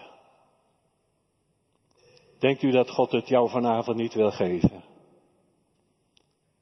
Denkt 2.38 2.62
u 2.62 2.70
dat 2.70 2.90
God 2.90 3.12
het 3.12 3.28
jou 3.28 3.50
vanavond 3.50 3.96
niet 3.96 4.14
wil 4.14 4.31
geven? 4.31 4.85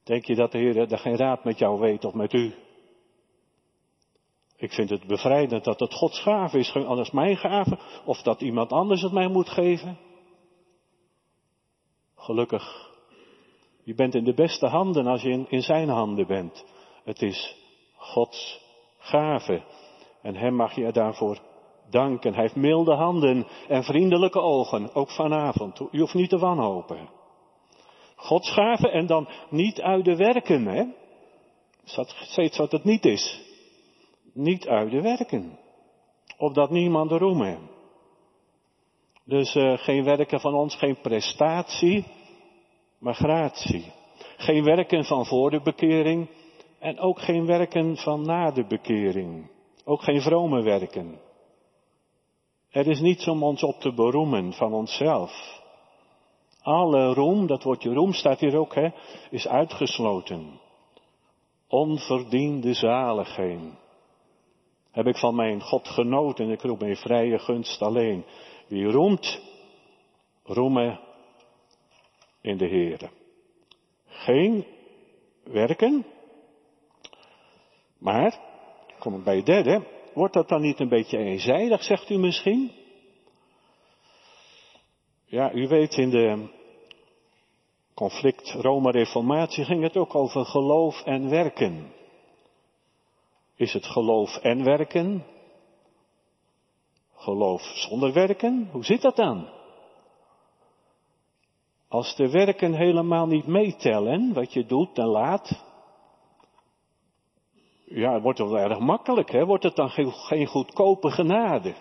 Denk 0.05 0.25
je 0.25 0.35
dat 0.35 0.53
de 0.53 0.59
Heer 0.59 0.93
er 0.93 0.99
geen 0.99 1.17
raad 1.17 1.45
met 1.45 1.59
jou 1.59 1.81
weet 1.81 2.05
of 2.05 2.15
met 2.15 2.33
u? 2.33 2.55
Ik 4.57 4.73
vind 4.73 4.91
het 4.91 5.07
bevrijdend 5.07 5.65
dat 5.65 5.81
het 5.81 5.95
Gods 5.95 6.21
gave 6.21 6.59
is, 6.59 6.75
anders 6.75 7.11
mijn 7.11 7.37
gave, 7.37 7.79
of 8.05 8.23
dat 8.23 8.41
iemand 8.41 8.73
anders 8.73 9.03
het 9.03 9.13
mij 9.13 9.29
moet 9.29 9.49
geven. 9.49 9.99
Gelukkig, 12.15 12.91
je 13.83 13.95
bent 13.95 14.15
in 14.15 14.25
de 14.25 14.35
beste 14.35 14.67
handen 14.67 15.07
als 15.07 15.23
je 15.23 15.31
in, 15.31 15.49
in 15.49 15.63
zijn 15.63 15.89
handen 15.89 16.27
bent. 16.27 16.65
Het 17.05 17.23
is 17.23 17.57
Gods 17.97 18.61
gave. 18.99 19.63
En 20.23 20.37
hem 20.37 20.55
mag 20.55 20.75
je 20.75 20.93
daarvoor 20.93 21.50
danken. 21.91 22.33
Hij 22.33 22.43
heeft 22.43 22.57
milde 22.57 22.95
handen 22.95 23.47
en 23.69 23.85
vriendelijke 23.85 24.41
ogen, 24.41 24.95
ook 24.95 25.11
vanavond. 25.11 25.81
Je 25.91 26.01
hoeft 26.01 26.15
niet 26.15 26.31
te 26.31 26.39
wanhopen. 26.39 27.09
Gods 28.17 28.51
gave 28.51 28.91
en 28.91 29.07
dan 29.07 29.29
niet 29.51 29.81
uit 29.81 30.05
de 30.05 30.17
werken, 30.17 30.67
hè? 30.67 30.85
Dat 31.95 32.15
steeds 32.21 32.57
wat 32.59 32.73
het 32.73 32.85
niet 32.85 33.05
is. 33.05 33.41
Niet 34.33 34.69
uit 34.69 34.91
de 34.91 35.01
werken. 35.01 35.59
Opdat 36.39 36.71
niemand 36.71 37.11
roemen. 37.11 37.59
Dus 39.25 39.55
uh, 39.55 39.79
geen 39.79 40.05
werken 40.05 40.41
van 40.41 40.55
ons, 40.55 40.77
geen 40.77 41.01
prestatie, 41.01 42.05
maar 42.99 43.15
gratie. 43.15 43.93
Geen 44.37 44.65
werken 44.65 45.05
van 45.05 45.27
voor 45.27 45.51
de 45.51 45.61
bekering 45.61 46.29
en 46.79 46.99
ook 46.99 47.21
geen 47.21 47.47
werken 47.47 47.97
van 47.97 48.23
na 48.23 48.51
de 48.51 48.67
bekering. 48.67 49.51
Ook 49.85 50.03
geen 50.03 50.21
vrome 50.21 50.63
werken. 50.63 51.19
Er 52.71 52.87
is 52.87 53.01
niets 53.01 53.29
om 53.29 53.43
ons 53.43 53.63
op 53.63 53.81
te 53.81 53.93
beroemen 53.93 54.53
van 54.53 54.73
onszelf. 54.73 55.61
Alle 56.63 57.15
roem, 57.15 57.47
dat 57.47 57.63
woordje 57.63 57.93
roem 57.93 58.13
staat 58.13 58.41
hier 58.41 58.57
ook, 58.57 58.75
hè, 58.75 58.89
is 59.31 59.49
uitgesloten. 59.49 60.61
Onverdiende 61.69 62.75
zaligheid. 62.75 63.61
Heb 64.91 65.07
ik 65.07 65.17
van 65.17 65.35
mijn 65.35 65.63
God 65.63 65.89
genoten 65.89 66.45
en 66.45 66.51
ik 66.51 66.63
roep 66.63 66.81
mijn 66.81 66.97
vrije 66.97 67.39
gunst 67.39 67.83
alleen. 67.83 68.25
Wie 68.67 68.85
roemt, 68.85 69.41
roemen 70.45 71.01
in 72.41 72.57
de 72.57 72.67
Heer. 72.67 73.11
Geen 74.07 74.65
werken, 75.45 76.07
maar, 77.99 78.39
kom 78.99 79.15
ik 79.15 79.25
bij 79.25 79.37
het 79.37 79.47
derde, 79.47 80.00
wordt 80.15 80.35
dat 80.35 80.49
dan 80.49 80.61
niet 80.61 80.81
een 80.81 80.89
beetje 80.89 81.19
eenzijdig, 81.19 81.83
zegt 81.83 82.11
u 82.11 82.19
misschien? 82.19 82.73
Ja, 85.25 85.53
u 85.53 85.69
weet 85.69 85.97
in 85.97 86.11
de 86.11 86.49
conflict 87.95 88.51
Rome-reformatie 88.51 89.65
ging 89.65 89.83
het 89.83 89.97
ook 89.97 90.15
over 90.15 90.45
geloof 90.45 91.03
en 91.03 91.29
werken. 91.29 91.93
Is 93.57 93.73
het 93.73 93.87
geloof 93.87 94.37
en 94.37 94.65
werken? 94.65 95.25
Geloof 97.15 97.63
zonder 97.63 98.13
werken? 98.13 98.69
Hoe 98.73 98.85
zit 98.85 99.03
dat 99.03 99.17
dan? 99.17 99.49
Als 101.89 102.17
de 102.17 102.31
werken 102.31 102.73
helemaal 102.73 103.27
niet 103.27 103.47
meetellen, 103.47 104.33
wat 104.33 104.53
je 104.53 104.67
doet 104.67 104.99
en 104.99 105.07
laat, 105.07 105.65
ja, 107.91 108.21
wordt 108.21 108.39
het 108.39 108.49
wel 108.49 108.59
erg 108.59 108.79
makkelijk, 108.79 109.31
hè? 109.31 109.45
Wordt 109.45 109.65
het 109.65 109.77
dan 109.77 109.91
geen, 109.91 110.47
goedkope 110.47 111.11
genade? 111.11 111.75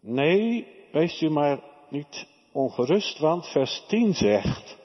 Nee, 0.00 0.66
wees 0.92 1.20
u 1.20 1.30
maar 1.30 1.60
niet 1.90 2.28
ongerust, 2.52 3.18
want 3.18 3.46
vers 3.46 3.84
10 3.86 4.14
zegt, 4.14 4.78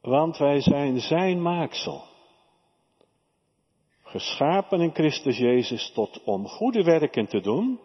want 0.00 0.36
wij 0.36 0.60
zijn 0.60 1.00
zijn 1.00 1.42
maaksel. 1.42 2.04
Geschapen 4.02 4.80
in 4.80 4.94
Christus 4.94 5.38
Jezus 5.38 5.92
tot 5.92 6.22
om 6.24 6.46
goede 6.46 6.82
werken 6.82 7.26
te 7.26 7.40
doen, 7.40 7.80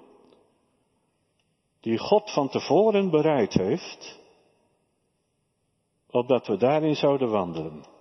die 1.80 1.97
God 1.97 2.32
van 2.32 2.49
tevoren 2.49 3.10
bereid 3.10 3.53
heeft, 3.53 4.19
opdat 6.10 6.47
we 6.47 6.58
daarin 6.58 6.95
zouden 6.95 7.30
wandelen. 7.30 7.96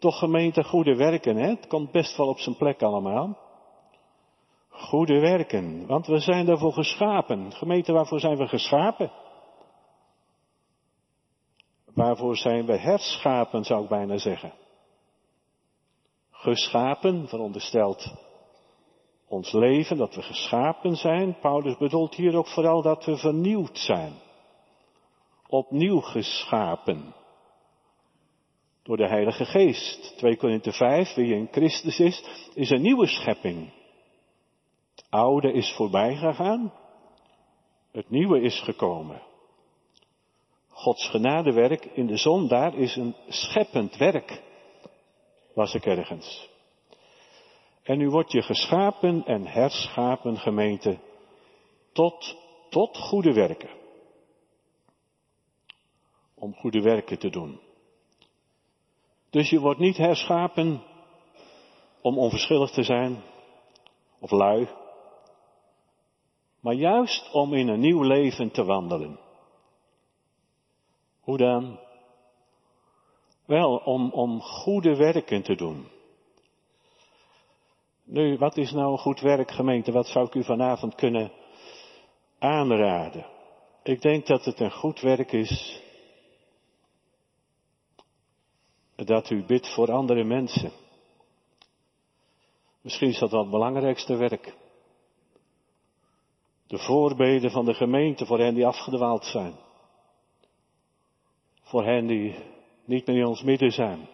Toch 0.00 0.18
gemeente 0.18 0.64
goede 0.64 0.96
werken, 0.96 1.36
hè? 1.36 1.48
Het 1.48 1.66
komt 1.66 1.90
best 1.90 2.16
wel 2.16 2.28
op 2.28 2.38
zijn 2.38 2.56
plek 2.56 2.82
allemaal. 2.82 3.38
Goede 4.68 5.20
werken, 5.20 5.86
want 5.86 6.06
we 6.06 6.18
zijn 6.18 6.46
daarvoor 6.46 6.72
geschapen. 6.72 7.52
Gemeente, 7.52 7.92
waarvoor 7.92 8.20
zijn 8.20 8.36
we 8.36 8.48
geschapen? 8.48 9.12
Waarvoor 11.94 12.36
zijn 12.36 12.66
we 12.66 12.78
herschapen, 12.78 13.64
zou 13.64 13.82
ik 13.82 13.88
bijna 13.88 14.18
zeggen. 14.18 14.52
Geschapen, 16.30 17.28
veronderstelt 17.28 18.14
ons 19.28 19.52
leven, 19.52 19.96
dat 19.96 20.14
we 20.14 20.22
geschapen 20.22 20.96
zijn. 20.96 21.38
Paulus 21.40 21.76
bedoelt 21.76 22.14
hier 22.14 22.36
ook 22.36 22.48
vooral 22.48 22.82
dat 22.82 23.04
we 23.04 23.16
vernieuwd 23.16 23.78
zijn. 23.78 24.12
Opnieuw 25.46 26.00
geschapen 26.00 27.14
door 28.82 28.96
de 28.96 29.08
Heilige 29.08 29.44
Geest. 29.44 30.16
2 30.16 30.36
Korinthe 30.36 30.72
5, 30.72 31.14
wie 31.14 31.34
in 31.34 31.48
Christus 31.50 32.00
is, 32.00 32.24
is 32.54 32.70
een 32.70 32.82
nieuwe 32.82 33.06
schepping. 33.06 33.72
Het 34.94 35.06
oude 35.10 35.52
is 35.52 35.72
voorbij 35.72 36.16
gegaan, 36.16 36.72
het 37.92 38.10
nieuwe 38.10 38.40
is 38.40 38.60
gekomen. 38.60 39.22
Gods 40.68 41.08
genadewerk 41.08 41.84
in 41.84 42.06
de 42.06 42.16
zon, 42.16 42.48
daar 42.48 42.74
is 42.74 42.96
een 42.96 43.16
scheppend 43.28 43.96
werk, 43.96 44.42
was 45.54 45.74
ik 45.74 45.86
ergens. 45.86 46.48
En 47.82 47.98
nu 47.98 48.10
wordt 48.10 48.32
je 48.32 48.42
geschapen 48.42 49.24
en 49.24 49.46
herschapen 49.46 50.36
gemeente 50.38 50.98
tot, 51.92 52.36
tot 52.68 52.96
goede 52.96 53.32
werken. 53.32 53.70
Om 56.34 56.54
goede 56.54 56.80
werken 56.80 57.18
te 57.18 57.30
doen. 57.30 57.60
Dus 59.30 59.50
je 59.50 59.60
wordt 59.60 59.80
niet 59.80 59.96
herschapen 59.96 60.82
om 62.00 62.18
onverschillig 62.18 62.70
te 62.70 62.82
zijn 62.82 63.22
of 64.18 64.30
lui, 64.30 64.68
maar 66.60 66.74
juist 66.74 67.32
om 67.32 67.54
in 67.54 67.68
een 67.68 67.80
nieuw 67.80 68.02
leven 68.02 68.50
te 68.50 68.64
wandelen. 68.64 69.18
Hoe 71.20 71.36
dan? 71.36 71.78
Wel, 73.46 73.76
om, 73.76 74.10
om 74.10 74.40
goede 74.40 74.96
werken 74.96 75.42
te 75.42 75.54
doen. 75.54 75.88
Nu, 78.04 78.38
wat 78.38 78.56
is 78.56 78.72
nou 78.72 78.92
een 78.92 78.98
goed 78.98 79.20
werk, 79.20 79.50
gemeente? 79.50 79.92
Wat 79.92 80.06
zou 80.06 80.26
ik 80.26 80.34
u 80.34 80.44
vanavond 80.44 80.94
kunnen 80.94 81.32
aanraden? 82.38 83.26
Ik 83.82 84.02
denk 84.02 84.26
dat 84.26 84.44
het 84.44 84.60
een 84.60 84.72
goed 84.72 85.00
werk 85.00 85.32
is 85.32 85.82
dat 89.04 89.30
u 89.30 89.44
bidt 89.44 89.74
voor 89.74 89.92
andere 89.92 90.24
mensen. 90.24 90.72
Misschien 92.80 93.08
is 93.08 93.18
dat 93.18 93.30
wel 93.30 93.40
het 93.40 93.50
belangrijkste 93.50 94.16
werk. 94.16 94.54
De 96.66 96.78
voorbeden 96.78 97.50
van 97.50 97.64
de 97.64 97.74
gemeente 97.74 98.26
voor 98.26 98.38
hen 98.38 98.54
die 98.54 98.66
afgedwaald 98.66 99.24
zijn. 99.24 99.54
Voor 101.62 101.84
hen 101.84 102.06
die 102.06 102.34
niet 102.84 103.06
meer 103.06 103.16
in 103.16 103.26
ons 103.26 103.42
midden 103.42 103.70
zijn. 103.70 104.08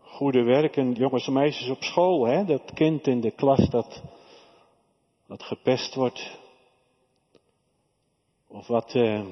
Goede 0.00 0.42
werken, 0.42 0.92
jongens 0.92 1.26
en 1.26 1.32
meisjes 1.32 1.68
op 1.68 1.82
school, 1.82 2.26
hè? 2.26 2.44
dat 2.44 2.72
kind 2.74 3.06
in 3.06 3.20
de 3.20 3.30
klas 3.30 3.70
dat, 3.70 4.02
dat 5.26 5.42
gepest 5.42 5.94
wordt. 5.94 6.38
Of 8.48 8.66
wat 8.66 8.94
eh, 8.94 9.26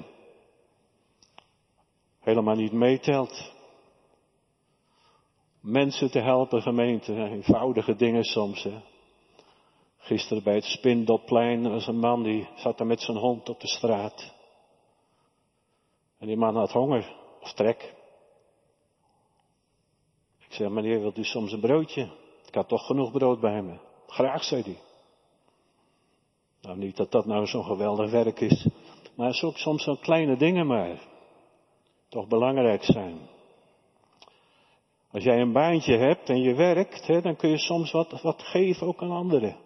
helemaal 2.20 2.54
niet 2.54 2.72
meetelt. 2.72 3.52
Mensen 5.60 6.10
te 6.10 6.20
helpen, 6.20 6.62
gemeente, 6.62 7.14
eenvoudige 7.14 7.96
dingen 7.96 8.24
soms. 8.24 8.62
Hè? 8.62 8.80
Gisteren 9.98 10.42
bij 10.42 10.54
het 10.54 10.64
Spindelplein 10.64 11.70
was 11.70 11.86
een 11.86 11.98
man 11.98 12.22
die 12.22 12.48
zat 12.54 12.78
daar 12.78 12.86
met 12.86 13.00
zijn 13.00 13.16
hond 13.16 13.48
op 13.48 13.60
de 13.60 13.68
straat. 13.68 14.34
En 16.18 16.26
die 16.26 16.36
man 16.36 16.56
had 16.56 16.72
honger 16.72 17.16
of 17.40 17.52
trek. 17.52 17.94
Ik 20.38 20.52
zei, 20.56 20.68
meneer, 20.68 21.00
wilt 21.00 21.18
u 21.18 21.24
soms 21.24 21.52
een 21.52 21.60
broodje? 21.60 22.10
Ik 22.46 22.54
had 22.54 22.68
toch 22.68 22.86
genoeg 22.86 23.12
brood 23.12 23.40
bij 23.40 23.62
me. 23.62 23.78
Graag, 24.06 24.44
zei 24.44 24.62
hij. 24.62 24.78
Nou, 26.60 26.78
niet 26.78 26.96
dat 26.96 27.10
dat 27.10 27.26
nou 27.26 27.46
zo'n 27.46 27.64
geweldig 27.64 28.10
werk 28.10 28.40
is. 28.40 28.68
Maar 29.16 29.26
het 29.26 29.34
is 29.34 29.42
ook 29.42 29.56
soms 29.56 29.82
zo'n 29.82 30.00
kleine 30.00 30.36
dingen 30.36 30.66
maar. 30.66 31.09
Toch 32.10 32.26
belangrijk 32.28 32.84
zijn. 32.84 33.18
Als 35.10 35.22
jij 35.22 35.40
een 35.40 35.52
baantje 35.52 35.96
hebt 35.96 36.28
en 36.28 36.40
je 36.40 36.54
werkt, 36.54 37.06
hè, 37.06 37.20
dan 37.20 37.36
kun 37.36 37.50
je 37.50 37.58
soms 37.58 37.90
wat, 37.90 38.22
wat 38.22 38.42
geven 38.42 38.86
ook 38.86 39.02
aan 39.02 39.10
anderen. 39.10 39.56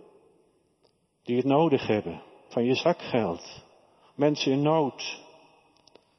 Die 1.23 1.37
het 1.37 1.45
nodig 1.45 1.87
hebben. 1.87 2.23
Van 2.49 2.65
je 2.65 2.75
zakgeld. 2.75 3.63
Mensen 4.15 4.53
in 4.53 4.63
nood. 4.63 5.23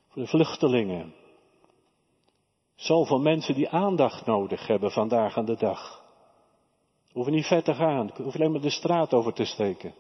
Voor 0.07 0.21
de 0.21 0.27
vluchtelingen. 0.27 1.13
Zoveel 2.75 3.19
mensen 3.19 3.55
die 3.55 3.69
aandacht 3.69 4.25
nodig 4.25 4.67
hebben 4.67 4.91
vandaag 4.91 5.37
aan 5.37 5.45
de 5.45 5.57
dag. 5.57 6.03
Hoeven 7.11 7.33
niet 7.33 7.45
ver 7.45 7.63
te 7.63 7.73
gaan. 7.73 8.11
Hoeven 8.15 8.39
alleen 8.39 8.51
maar 8.51 8.61
de 8.61 8.69
straat 8.69 9.13
over 9.13 9.33
te 9.33 9.45
steken. 9.45 9.93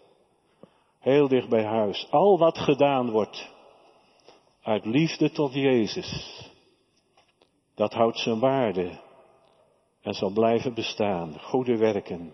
Heel 0.99 1.27
dicht 1.27 1.49
bij 1.49 1.65
huis. 1.65 2.07
Al 2.09 2.37
wat 2.37 2.57
gedaan 2.57 3.11
wordt. 3.11 3.54
Uit 4.65 4.85
liefde 4.85 5.31
tot 5.31 5.53
Jezus. 5.53 6.41
Dat 7.75 7.93
houdt 7.93 8.19
zijn 8.19 8.39
waarde. 8.39 8.99
En 10.01 10.13
zal 10.13 10.29
blijven 10.29 10.73
bestaan. 10.73 11.39
Goede 11.39 11.77
werken. 11.77 12.33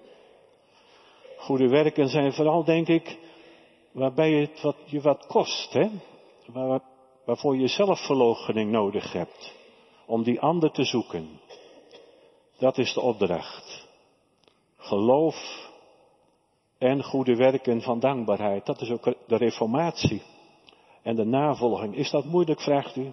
Goede 1.38 1.68
werken 1.68 2.08
zijn 2.08 2.34
vooral, 2.34 2.64
denk 2.64 2.88
ik, 2.88 3.18
waarbij 3.92 4.32
het 4.32 4.62
wat, 4.62 4.76
je 4.86 5.02
wat 5.02 5.26
kost, 5.26 5.74
hè? 5.74 5.90
Waar, 6.46 6.82
waarvoor 7.26 7.58
je 7.58 7.68
zelfverloochening 7.68 8.72
nodig 8.72 9.14
hebt. 9.14 9.56
Om 10.06 10.24
die 10.24 10.40
ander 10.40 10.72
te 10.72 10.84
zoeken. 10.84 11.40
Dat 12.58 12.78
is 12.78 12.94
de 12.94 13.02
opdracht. 13.02 13.88
Geloof 14.78 15.70
en 16.78 17.04
goede 17.04 17.36
werken 17.36 17.82
van 17.82 18.00
dankbaarheid. 18.00 18.66
Dat 18.66 18.82
is 18.82 18.90
ook 18.90 19.04
de 19.04 19.38
reformatie 19.38 20.22
en 21.04 21.16
de 21.16 21.26
navolging. 21.26 21.96
Is 21.96 22.12
dat 22.12 22.26
moeilijk, 22.26 22.62
vraagt 22.62 22.96
u? 22.96 23.12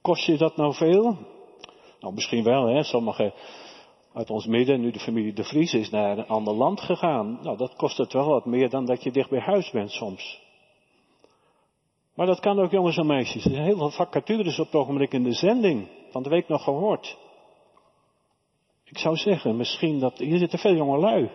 Kost 0.00 0.26
je 0.26 0.36
dat 0.36 0.56
nou 0.56 0.74
veel? 0.74 1.16
Nou, 2.00 2.14
misschien 2.14 2.44
wel, 2.44 2.66
hè. 2.66 2.82
Sommigen 2.82 3.34
uit 4.12 4.30
ons 4.30 4.46
midden, 4.46 4.80
nu 4.80 4.90
de 4.90 4.98
familie 4.98 5.32
De 5.32 5.44
Vries 5.44 5.74
is 5.74 5.90
naar 5.90 6.18
een 6.18 6.26
ander 6.26 6.54
land 6.54 6.80
gegaan. 6.80 7.38
Nou, 7.42 7.56
dat 7.56 7.76
kost 7.76 7.96
het 7.96 8.12
wel 8.12 8.28
wat 8.28 8.44
meer 8.46 8.70
dan 8.70 8.84
dat 8.84 9.02
je 9.02 9.10
dicht 9.10 9.30
bij 9.30 9.40
huis 9.40 9.70
bent 9.70 9.90
soms. 9.90 10.44
Maar 12.14 12.26
dat 12.26 12.40
kan 12.40 12.58
ook 12.58 12.70
jongens 12.70 12.96
en 12.96 13.06
meisjes. 13.06 13.44
Er 13.44 13.50
zijn 13.50 13.64
heel 13.64 13.76
veel 13.76 13.90
vacatures 13.90 14.58
op 14.58 14.66
het 14.66 14.74
ogenblik 14.74 15.12
in 15.12 15.22
de 15.22 15.32
zending. 15.32 15.88
Van 16.10 16.22
de 16.22 16.28
week 16.28 16.48
nog 16.48 16.64
gehoord. 16.64 17.18
Ik 18.84 18.98
zou 18.98 19.16
zeggen, 19.16 19.56
misschien 19.56 19.98
dat, 19.98 20.18
hier 20.18 20.38
zitten 20.38 20.58
veel 20.58 20.74
jonge 20.74 20.98
lui. 20.98 21.30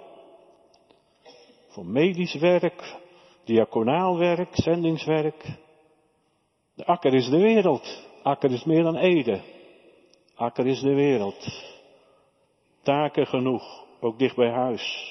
Voor 1.68 1.86
medisch 1.86 2.36
werk, 2.36 3.00
diaconaal 3.44 4.18
werk, 4.18 4.50
zendingswerk. 4.52 5.44
De 6.76 6.86
akker 6.86 7.14
is 7.14 7.30
de 7.30 7.40
wereld. 7.40 8.10
Akker 8.24 8.52
is 8.52 8.64
meer 8.64 8.84
dan 8.84 8.98
Ede. 8.98 9.42
Akker 10.36 10.68
is 10.68 10.82
de 10.82 10.94
wereld. 10.94 11.48
Taken 12.82 13.28
genoeg, 13.28 13.86
ook 14.00 14.20
dicht 14.20 14.36
bij 14.36 14.52
huis. 14.52 15.10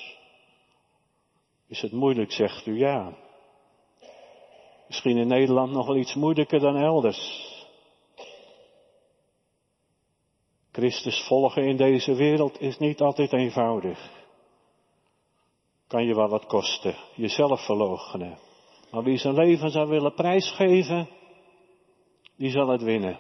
Is 1.67 1.81
het 1.81 1.93
moeilijk, 1.93 2.33
zegt 2.33 2.67
u 2.67 2.79
ja. 2.79 3.17
Misschien 4.87 5.17
in 5.17 5.29
Nederland 5.29 5.73
nog 5.73 5.87
wel 5.87 5.97
iets 5.97 6.15
moeilijker 6.15 6.61
dan 6.61 6.77
elders. 6.77 7.49
Christus 10.73 11.27
volgen 11.27 11.65
in 11.65 11.77
deze 11.77 12.15
wereld 12.15 12.61
is 12.61 12.79
niet 12.79 13.01
altijd 13.01 13.33
eenvoudig. 13.33 14.20
Kan 15.91 16.05
je 16.05 16.15
wel 16.15 16.29
wat 16.29 16.47
kosten, 16.47 16.95
jezelf 17.15 17.65
verloochenen. 17.65 18.39
Maar 18.91 19.03
wie 19.03 19.19
zijn 19.19 19.35
leven 19.35 19.71
zou 19.71 19.89
willen 19.89 20.15
prijsgeven, 20.15 21.09
die 22.37 22.51
zal 22.51 22.69
het 22.69 22.83
winnen. 22.83 23.19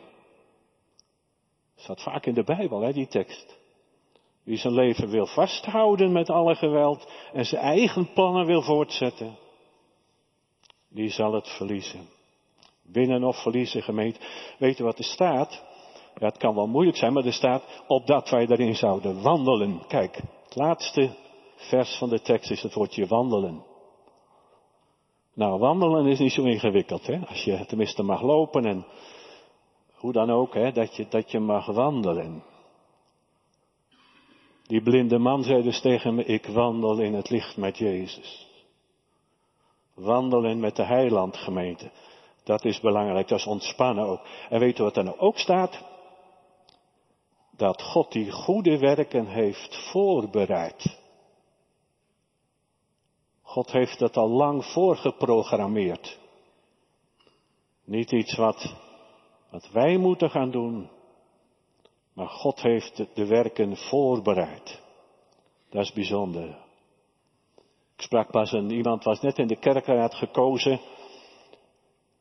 Dat 1.74 1.84
staat 1.84 2.02
vaak 2.02 2.26
in 2.26 2.34
de 2.34 2.44
Bijbel, 2.44 2.80
hè, 2.80 2.92
die 2.92 3.06
tekst. 3.06 3.58
Wie 4.42 4.56
zijn 4.56 4.74
leven 4.74 5.08
wil 5.08 5.26
vasthouden 5.26 6.12
met 6.12 6.30
alle 6.30 6.54
geweld 6.54 7.12
en 7.32 7.44
zijn 7.44 7.62
eigen 7.62 8.12
plannen 8.12 8.46
wil 8.46 8.62
voortzetten, 8.62 9.38
die 10.88 11.10
zal 11.10 11.32
het 11.32 11.48
verliezen. 11.48 12.08
Winnen 12.82 13.24
of 13.24 13.42
verliezen, 13.42 13.82
gemeente. 13.82 14.20
Weet 14.58 14.76
je 14.76 14.82
wat 14.82 14.98
er 14.98 15.04
staat? 15.04 15.64
Ja, 16.14 16.26
het 16.26 16.38
kan 16.38 16.54
wel 16.54 16.66
moeilijk 16.66 16.96
zijn, 16.96 17.12
maar 17.12 17.24
er 17.24 17.32
staat 17.32 17.82
opdat 17.86 18.30
wij 18.30 18.46
daarin 18.46 18.74
zouden 18.74 19.22
wandelen. 19.22 19.86
Kijk, 19.86 20.16
het 20.44 20.56
laatste 20.56 21.16
vers 21.68 21.98
van 21.98 22.08
de 22.08 22.20
tekst 22.20 22.50
is 22.50 22.62
het 22.62 22.74
woordje 22.74 23.06
wandelen. 23.06 23.64
Nou, 25.34 25.58
wandelen 25.58 26.06
is 26.06 26.18
niet 26.18 26.32
zo 26.32 26.42
ingewikkeld, 26.42 27.06
hè? 27.06 27.26
Als 27.26 27.44
je 27.44 27.66
tenminste 27.66 28.02
mag 28.02 28.22
lopen 28.22 28.64
en 28.64 28.86
hoe 29.94 30.12
dan 30.12 30.30
ook, 30.30 30.54
hè, 30.54 30.72
dat 30.72 30.96
je, 30.96 31.06
dat 31.08 31.30
je 31.30 31.38
mag 31.38 31.66
wandelen. 31.66 32.42
Die 34.66 34.82
blinde 34.82 35.18
man 35.18 35.42
zei 35.42 35.62
dus 35.62 35.80
tegen 35.80 36.14
me, 36.14 36.24
ik 36.24 36.46
wandel 36.46 36.98
in 36.98 37.14
het 37.14 37.30
licht 37.30 37.56
met 37.56 37.78
Jezus. 37.78 38.48
Wandelen 39.94 40.60
met 40.60 40.76
de 40.76 40.84
heilandgemeente. 40.84 41.90
Dat 42.44 42.64
is 42.64 42.80
belangrijk, 42.80 43.28
dat 43.28 43.38
is 43.38 43.46
ontspannen 43.46 44.04
ook. 44.04 44.20
En 44.48 44.62
u 44.62 44.72
wat 44.76 44.96
er 44.96 45.04
nou 45.04 45.18
ook 45.18 45.38
staat? 45.38 45.84
Dat 47.56 47.82
God 47.82 48.12
die 48.12 48.30
goede 48.30 48.78
werken 48.78 49.26
heeft 49.26 49.90
voorbereid. 49.90 50.99
God 53.50 53.72
heeft 53.72 53.98
dat 53.98 54.16
al 54.16 54.28
lang 54.28 54.64
voorgeprogrammeerd. 54.64 56.18
Niet 57.84 58.12
iets 58.12 58.36
wat, 58.36 58.74
wat 59.50 59.70
wij 59.72 59.96
moeten 59.96 60.30
gaan 60.30 60.50
doen, 60.50 60.90
maar 62.14 62.28
God 62.28 62.62
heeft 62.62 63.04
de 63.14 63.26
werken 63.26 63.76
voorbereid. 63.76 64.80
Dat 65.70 65.82
is 65.82 65.92
bijzonder. 65.92 66.48
Ik 67.96 68.02
sprak 68.02 68.30
pas 68.30 68.52
een, 68.52 68.70
iemand 68.70 69.04
was 69.04 69.20
net 69.20 69.38
in 69.38 69.46
de 69.46 69.58
kerkraad 69.58 70.14
gekozen 70.14 70.80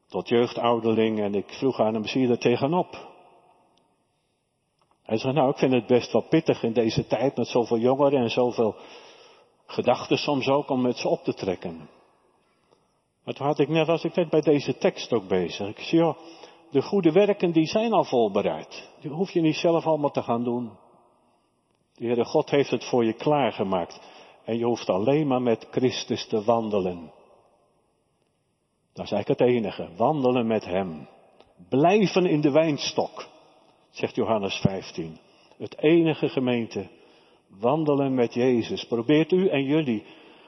tot 0.07 0.27
jeugdouderling 0.27 1.19
en 1.19 1.35
ik 1.35 1.49
vroeg 1.49 1.79
aan 1.79 1.93
hem, 1.93 2.05
zie 2.05 2.21
je 2.21 2.27
er 2.27 2.39
tegenop? 2.39 3.07
Hij 5.03 5.17
zei, 5.17 5.33
nou 5.33 5.49
ik 5.49 5.57
vind 5.57 5.73
het 5.73 5.87
best 5.87 6.11
wel 6.11 6.27
pittig 6.27 6.63
in 6.63 6.73
deze 6.73 7.07
tijd 7.07 7.37
met 7.37 7.47
zoveel 7.47 7.77
jongeren 7.77 8.21
en 8.21 8.29
zoveel 8.29 8.75
gedachten 9.71 10.17
soms 10.17 10.47
ook 10.47 10.69
om 10.69 10.81
met 10.81 10.97
ze 10.97 11.07
op 11.07 11.23
te 11.23 11.33
trekken. 11.33 11.89
Maar 13.23 13.33
toen 13.33 13.47
had 13.47 13.59
ik 13.59 13.67
net, 13.67 13.87
was 13.87 14.03
ik 14.03 14.15
net 14.15 14.29
bij 14.29 14.41
deze 14.41 14.77
tekst 14.77 15.13
ook 15.13 15.27
bezig. 15.27 15.67
Ik 15.67 15.79
zei, 15.79 16.01
joh, 16.01 16.17
de 16.71 16.81
goede 16.81 17.11
werken 17.11 17.51
die 17.51 17.65
zijn 17.65 17.93
al 17.93 18.03
voorbereid. 18.03 18.89
Die 19.01 19.11
hoef 19.11 19.31
je 19.31 19.41
niet 19.41 19.55
zelf 19.55 19.85
allemaal 19.85 20.11
te 20.11 20.23
gaan 20.23 20.43
doen. 20.43 20.71
De 21.93 22.05
Heere 22.05 22.25
God 22.25 22.49
heeft 22.49 22.69
het 22.71 22.85
voor 22.85 23.05
je 23.05 23.13
klaargemaakt. 23.13 24.01
En 24.45 24.57
je 24.57 24.65
hoeft 24.65 24.89
alleen 24.89 25.27
maar 25.27 25.41
met 25.41 25.67
Christus 25.71 26.27
te 26.27 26.43
wandelen. 26.43 27.11
Dat 28.93 29.05
is 29.05 29.11
eigenlijk 29.11 29.39
het 29.39 29.49
enige. 29.49 29.89
Wandelen 29.95 30.47
met 30.47 30.65
Hem. 30.65 31.07
Blijven 31.69 32.25
in 32.25 32.41
de 32.41 32.51
wijnstok, 32.51 33.27
zegt 33.89 34.15
Johannes 34.15 34.55
15. 34.55 35.17
Het 35.57 35.77
enige 35.77 36.29
gemeente. 36.29 36.89
Wandelen 37.49 38.13
met 38.13 38.33
Jezus. 38.33 38.83
Probeert 38.83 39.31
u 39.31 39.47
en 39.47 39.63
jullie 39.63 40.05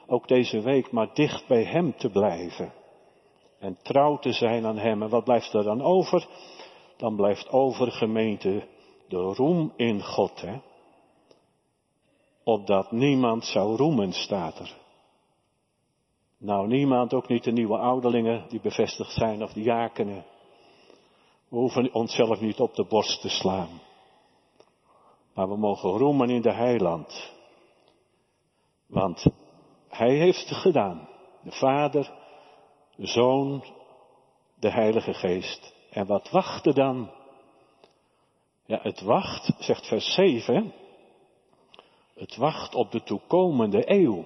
ook 0.07 0.27
deze 0.27 0.61
week 0.61 0.91
maar 0.91 1.13
dicht 1.13 1.47
bij 1.47 1.63
Hem 1.63 1.97
te 1.97 2.09
blijven. 2.09 2.73
En 3.59 3.77
trouw 3.83 4.17
te 4.17 4.31
zijn 4.31 4.65
aan 4.65 4.77
Hem. 4.77 5.01
En 5.01 5.09
wat 5.09 5.23
blijft 5.23 5.53
er 5.53 5.63
dan 5.63 5.81
over? 5.81 6.27
Dan 6.97 7.15
blijft 7.15 7.49
over 7.49 7.91
gemeente 7.91 8.67
de 9.07 9.17
roem 9.17 9.73
in 9.75 10.03
God. 10.03 10.41
Hè? 10.41 10.59
Opdat 12.43 12.91
niemand 12.91 13.45
zou 13.45 13.75
roemen, 13.75 14.13
staat 14.13 14.59
er. 14.59 14.79
Nou, 16.37 16.67
niemand, 16.67 17.13
ook 17.13 17.27
niet 17.27 17.43
de 17.43 17.51
nieuwe 17.51 17.77
ouderlingen 17.77 18.45
die 18.49 18.61
bevestigd 18.61 19.11
zijn 19.11 19.43
of 19.43 19.53
de 19.53 19.61
jakenen. 19.61 20.25
We 21.49 21.57
hoeven 21.57 21.93
onszelf 21.93 22.39
niet 22.39 22.59
op 22.59 22.75
de 22.75 22.85
borst 22.85 23.21
te 23.21 23.29
slaan. 23.29 23.69
Maar 25.33 25.49
we 25.49 25.57
mogen 25.57 25.89
roemen 25.89 26.29
in 26.29 26.41
de 26.41 26.53
heiland. 26.53 27.31
Want 28.87 29.25
hij 29.89 30.15
heeft 30.15 30.49
het 30.49 30.57
gedaan. 30.57 31.09
De 31.43 31.51
Vader, 31.51 32.11
de 32.95 33.07
Zoon, 33.07 33.63
de 34.59 34.71
Heilige 34.71 35.13
Geest. 35.13 35.73
En 35.89 36.05
wat 36.05 36.29
wacht 36.29 36.75
dan? 36.75 37.11
Ja, 38.65 38.79
het 38.81 39.01
wacht, 39.01 39.53
zegt 39.59 39.87
vers 39.87 40.13
7, 40.13 40.73
het 42.15 42.35
wacht 42.35 42.75
op 42.75 42.91
de 42.91 43.03
toekomende 43.03 43.91
eeuw. 43.91 44.25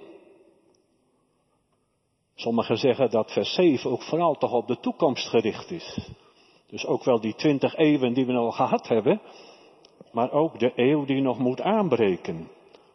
Sommigen 2.36 2.78
zeggen 2.78 3.10
dat 3.10 3.32
vers 3.32 3.54
7 3.54 3.92
ook 3.92 4.04
vooral 4.04 4.36
toch 4.36 4.52
op 4.52 4.68
de 4.68 4.80
toekomst 4.80 5.28
gericht 5.28 5.72
is. 5.72 6.10
Dus 6.68 6.86
ook 6.86 7.04
wel 7.04 7.20
die 7.20 7.36
twintig 7.36 7.76
eeuwen 7.76 8.14
die 8.14 8.26
we 8.26 8.34
al 8.34 8.52
gehad 8.52 8.88
hebben, 8.88 9.22
maar 10.16 10.32
ook 10.32 10.60
de 10.60 10.72
eeuw 10.76 11.06
die 11.06 11.22
nog 11.22 11.40
moet 11.40 11.62
aanbreken, 11.62 12.48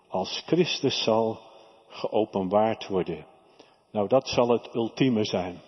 als 0.08 0.42
Christus 0.46 1.02
zal 1.02 1.40
geopenbaard 1.88 2.88
worden. 2.88 3.26
Nou, 3.90 4.08
dat 4.08 4.28
zal 4.28 4.48
het 4.48 4.74
ultieme 4.74 5.24
zijn, 5.24 5.60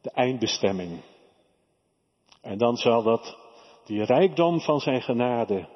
de 0.00 0.10
eindbestemming. 0.10 1.00
En 2.40 2.58
dan 2.58 2.76
zal 2.76 3.02
dat, 3.02 3.38
die 3.84 4.04
rijkdom 4.04 4.60
van 4.60 4.80
zijn 4.80 5.02
genade, 5.02 5.68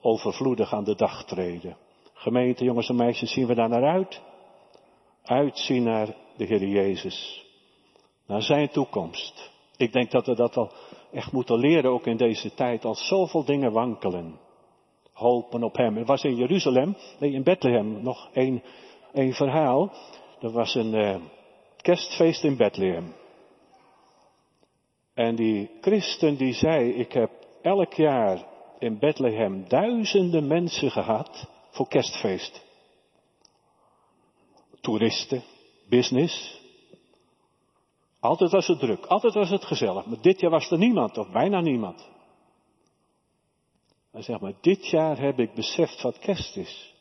overvloedig 0.00 0.72
aan 0.72 0.84
de 0.84 0.94
dag 0.94 1.24
treden. 1.24 1.76
Gemeente, 2.12 2.64
jongens 2.64 2.88
en 2.88 2.96
meisjes, 2.96 3.32
zien 3.32 3.46
we 3.46 3.54
daar 3.54 3.68
naar 3.68 3.92
uit? 3.92 4.22
Uitzien 5.22 5.82
naar 5.82 6.14
de 6.36 6.44
Heer 6.44 6.66
Jezus. 6.66 7.46
Naar 8.26 8.42
zijn 8.42 8.68
toekomst. 8.68 9.50
Ik 9.76 9.92
denk 9.92 10.10
dat 10.10 10.26
we 10.26 10.34
dat 10.34 10.56
al 10.56 10.72
echt 11.12 11.32
moeten 11.32 11.58
leren, 11.58 11.90
ook 11.90 12.06
in 12.06 12.16
deze 12.16 12.54
tijd, 12.54 12.84
als 12.84 13.06
zoveel 13.06 13.44
dingen 13.44 13.72
wankelen. 13.72 14.38
Hopen 15.12 15.62
op 15.62 15.76
Hem. 15.76 15.96
Er 15.96 16.04
was 16.04 16.22
in 16.22 16.36
Jeruzalem, 16.36 16.96
nee, 17.18 17.32
in 17.32 17.42
Bethlehem, 17.42 18.02
nog 18.02 18.28
één, 18.32 18.62
één 19.12 19.32
verhaal. 19.32 19.92
Er 20.40 20.50
was 20.50 20.74
een 20.74 20.94
uh, 20.94 21.16
kerstfeest 21.76 22.44
in 22.44 22.56
Bethlehem. 22.56 23.14
En 25.14 25.36
die 25.36 25.70
christen 25.80 26.36
die 26.36 26.52
zei, 26.52 26.90
ik 26.90 27.12
heb 27.12 27.30
elk 27.62 27.92
jaar 27.92 28.46
in 28.78 28.98
Bethlehem 28.98 29.68
duizenden 29.68 30.46
mensen 30.46 30.90
gehad 30.90 31.48
voor 31.70 31.88
kerstfeest. 31.88 32.66
Toeristen, 34.80 35.42
business. 35.88 36.57
Altijd 38.20 38.50
was 38.50 38.66
het 38.66 38.78
druk, 38.78 39.06
altijd 39.06 39.34
was 39.34 39.50
het 39.50 39.64
gezellig. 39.64 40.06
Maar 40.06 40.20
dit 40.20 40.40
jaar 40.40 40.50
was 40.50 40.70
er 40.70 40.78
niemand, 40.78 41.18
of 41.18 41.30
bijna 41.30 41.60
niemand. 41.60 42.08
Hij 44.10 44.22
zegt 44.22 44.40
maar, 44.40 44.54
dit 44.60 44.90
jaar 44.90 45.18
heb 45.18 45.38
ik 45.38 45.54
beseft 45.54 46.02
wat 46.02 46.18
kerst 46.18 46.56
is. 46.56 46.94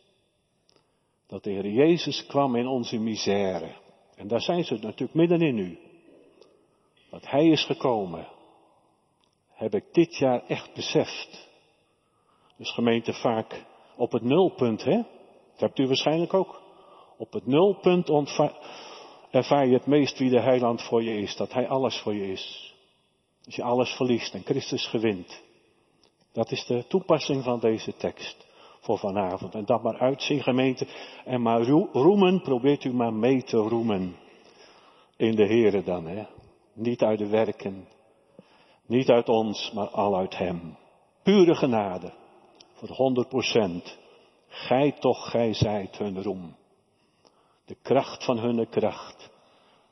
Dat 1.28 1.44
de 1.44 1.52
Heer 1.52 1.70
Jezus 1.70 2.26
kwam 2.26 2.56
in 2.56 2.68
onze 2.68 2.98
misère. 2.98 3.76
En 4.16 4.28
daar 4.28 4.42
zijn 4.42 4.64
ze 4.64 4.74
natuurlijk 4.74 5.14
middenin 5.14 5.56
nu. 5.56 5.80
Dat 7.10 7.30
Hij 7.30 7.48
is 7.48 7.66
gekomen. 7.66 8.28
Heb 9.50 9.74
ik 9.74 9.94
dit 9.94 10.18
jaar 10.18 10.46
echt 10.46 10.74
beseft. 10.74 11.48
Dus 12.58 12.72
gemeente 12.72 13.14
vaak 13.14 13.66
op 13.96 14.12
het 14.12 14.24
nulpunt, 14.24 14.84
hè? 14.84 14.96
Dat 15.52 15.60
hebt 15.60 15.80
u 15.80 15.88
waarschijnlijk 15.88 16.34
ook. 16.34 16.62
Op 17.18 17.34
het 17.34 17.46
nulpunt 17.46 18.10
ervaar 19.32 19.68
je 19.68 19.74
het 19.74 19.86
meest 19.86 20.18
wie 20.18 20.30
de 20.30 20.42
heiland 20.42 20.82
voor 20.82 21.04
je 21.04 21.18
is. 21.18 21.36
Dat 21.36 21.54
hij 21.54 21.68
alles 21.68 22.00
voor 22.00 22.14
je 22.14 22.32
is. 22.32 22.76
Als 23.46 23.56
je 23.56 23.64
alles 23.64 23.90
verliest 23.90 24.34
en 24.34 24.44
Christus 24.44 24.88
gewint. 24.88 25.44
Dat 26.34 26.52
is 26.52 26.66
de 26.66 26.86
toepassing 26.88 27.44
van 27.44 27.60
deze 27.60 27.96
tekst 27.96 28.48
voor 28.80 28.98
vanavond. 28.98 29.56
En 29.56 29.66
dat 29.66 29.84
maar 29.84 30.00
uitzien 30.00 30.44
gemeente. 30.44 30.88
En 31.26 31.42
maar 31.42 31.62
roemen, 31.92 32.42
probeert 32.42 32.84
u 32.84 32.94
maar 32.94 33.14
mee 33.14 33.44
te 33.44 33.58
roemen. 33.58 34.16
In 35.18 35.36
de 35.36 35.46
Here 35.46 35.84
dan, 35.84 36.08
hè. 36.08 36.26
Niet 36.74 37.02
uit 37.02 37.20
de 37.20 37.28
werken. 37.28 37.88
Niet 38.86 39.10
uit 39.10 39.30
ons, 39.30 39.72
maar 39.72 39.90
al 39.90 40.18
uit 40.18 40.38
Hem. 40.38 40.78
Pure 41.24 41.56
genade. 41.56 42.14
Voor 42.74 42.90
100 42.90 43.28
procent. 43.28 43.98
Gij 44.48 44.92
toch, 44.92 45.30
gij 45.30 45.54
zijt 45.54 45.98
hun 45.98 46.24
roem. 46.24 46.56
De 47.68 47.76
kracht 47.82 48.24
van 48.24 48.40
hun 48.40 48.70
kracht. 48.70 49.30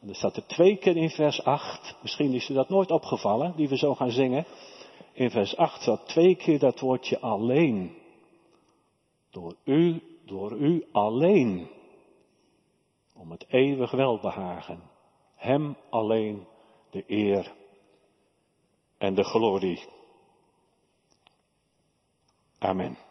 En 0.01 0.09
er 0.09 0.15
staat 0.15 0.36
er 0.36 0.47
twee 0.47 0.78
keer 0.78 0.97
in 0.97 1.09
vers 1.09 1.43
8. 1.43 1.95
Misschien 2.01 2.34
is 2.34 2.49
u 2.49 2.53
dat 2.53 2.69
nooit 2.69 2.91
opgevallen, 2.91 3.53
die 3.55 3.69
we 3.69 3.78
zo 3.78 3.95
gaan 3.95 4.11
zingen. 4.11 4.45
In 5.13 5.30
vers 5.30 5.57
8 5.57 5.82
staat 5.82 6.07
twee 6.07 6.36
keer 6.36 6.59
dat 6.59 6.80
woordje 6.80 7.19
alleen. 7.19 7.97
Door 9.32 9.55
u, 9.63 10.01
door 10.26 10.51
u 10.51 10.86
alleen. 10.91 11.69
Om 13.13 13.32
het 13.32 13.45
eeuwig 13.47 13.91
welbehagen. 13.91 14.82
Hem 15.36 15.76
alleen 15.89 16.47
de 16.91 17.03
eer 17.07 17.53
en 18.97 19.15
de 19.15 19.23
glorie. 19.23 19.84
Amen. 22.59 23.04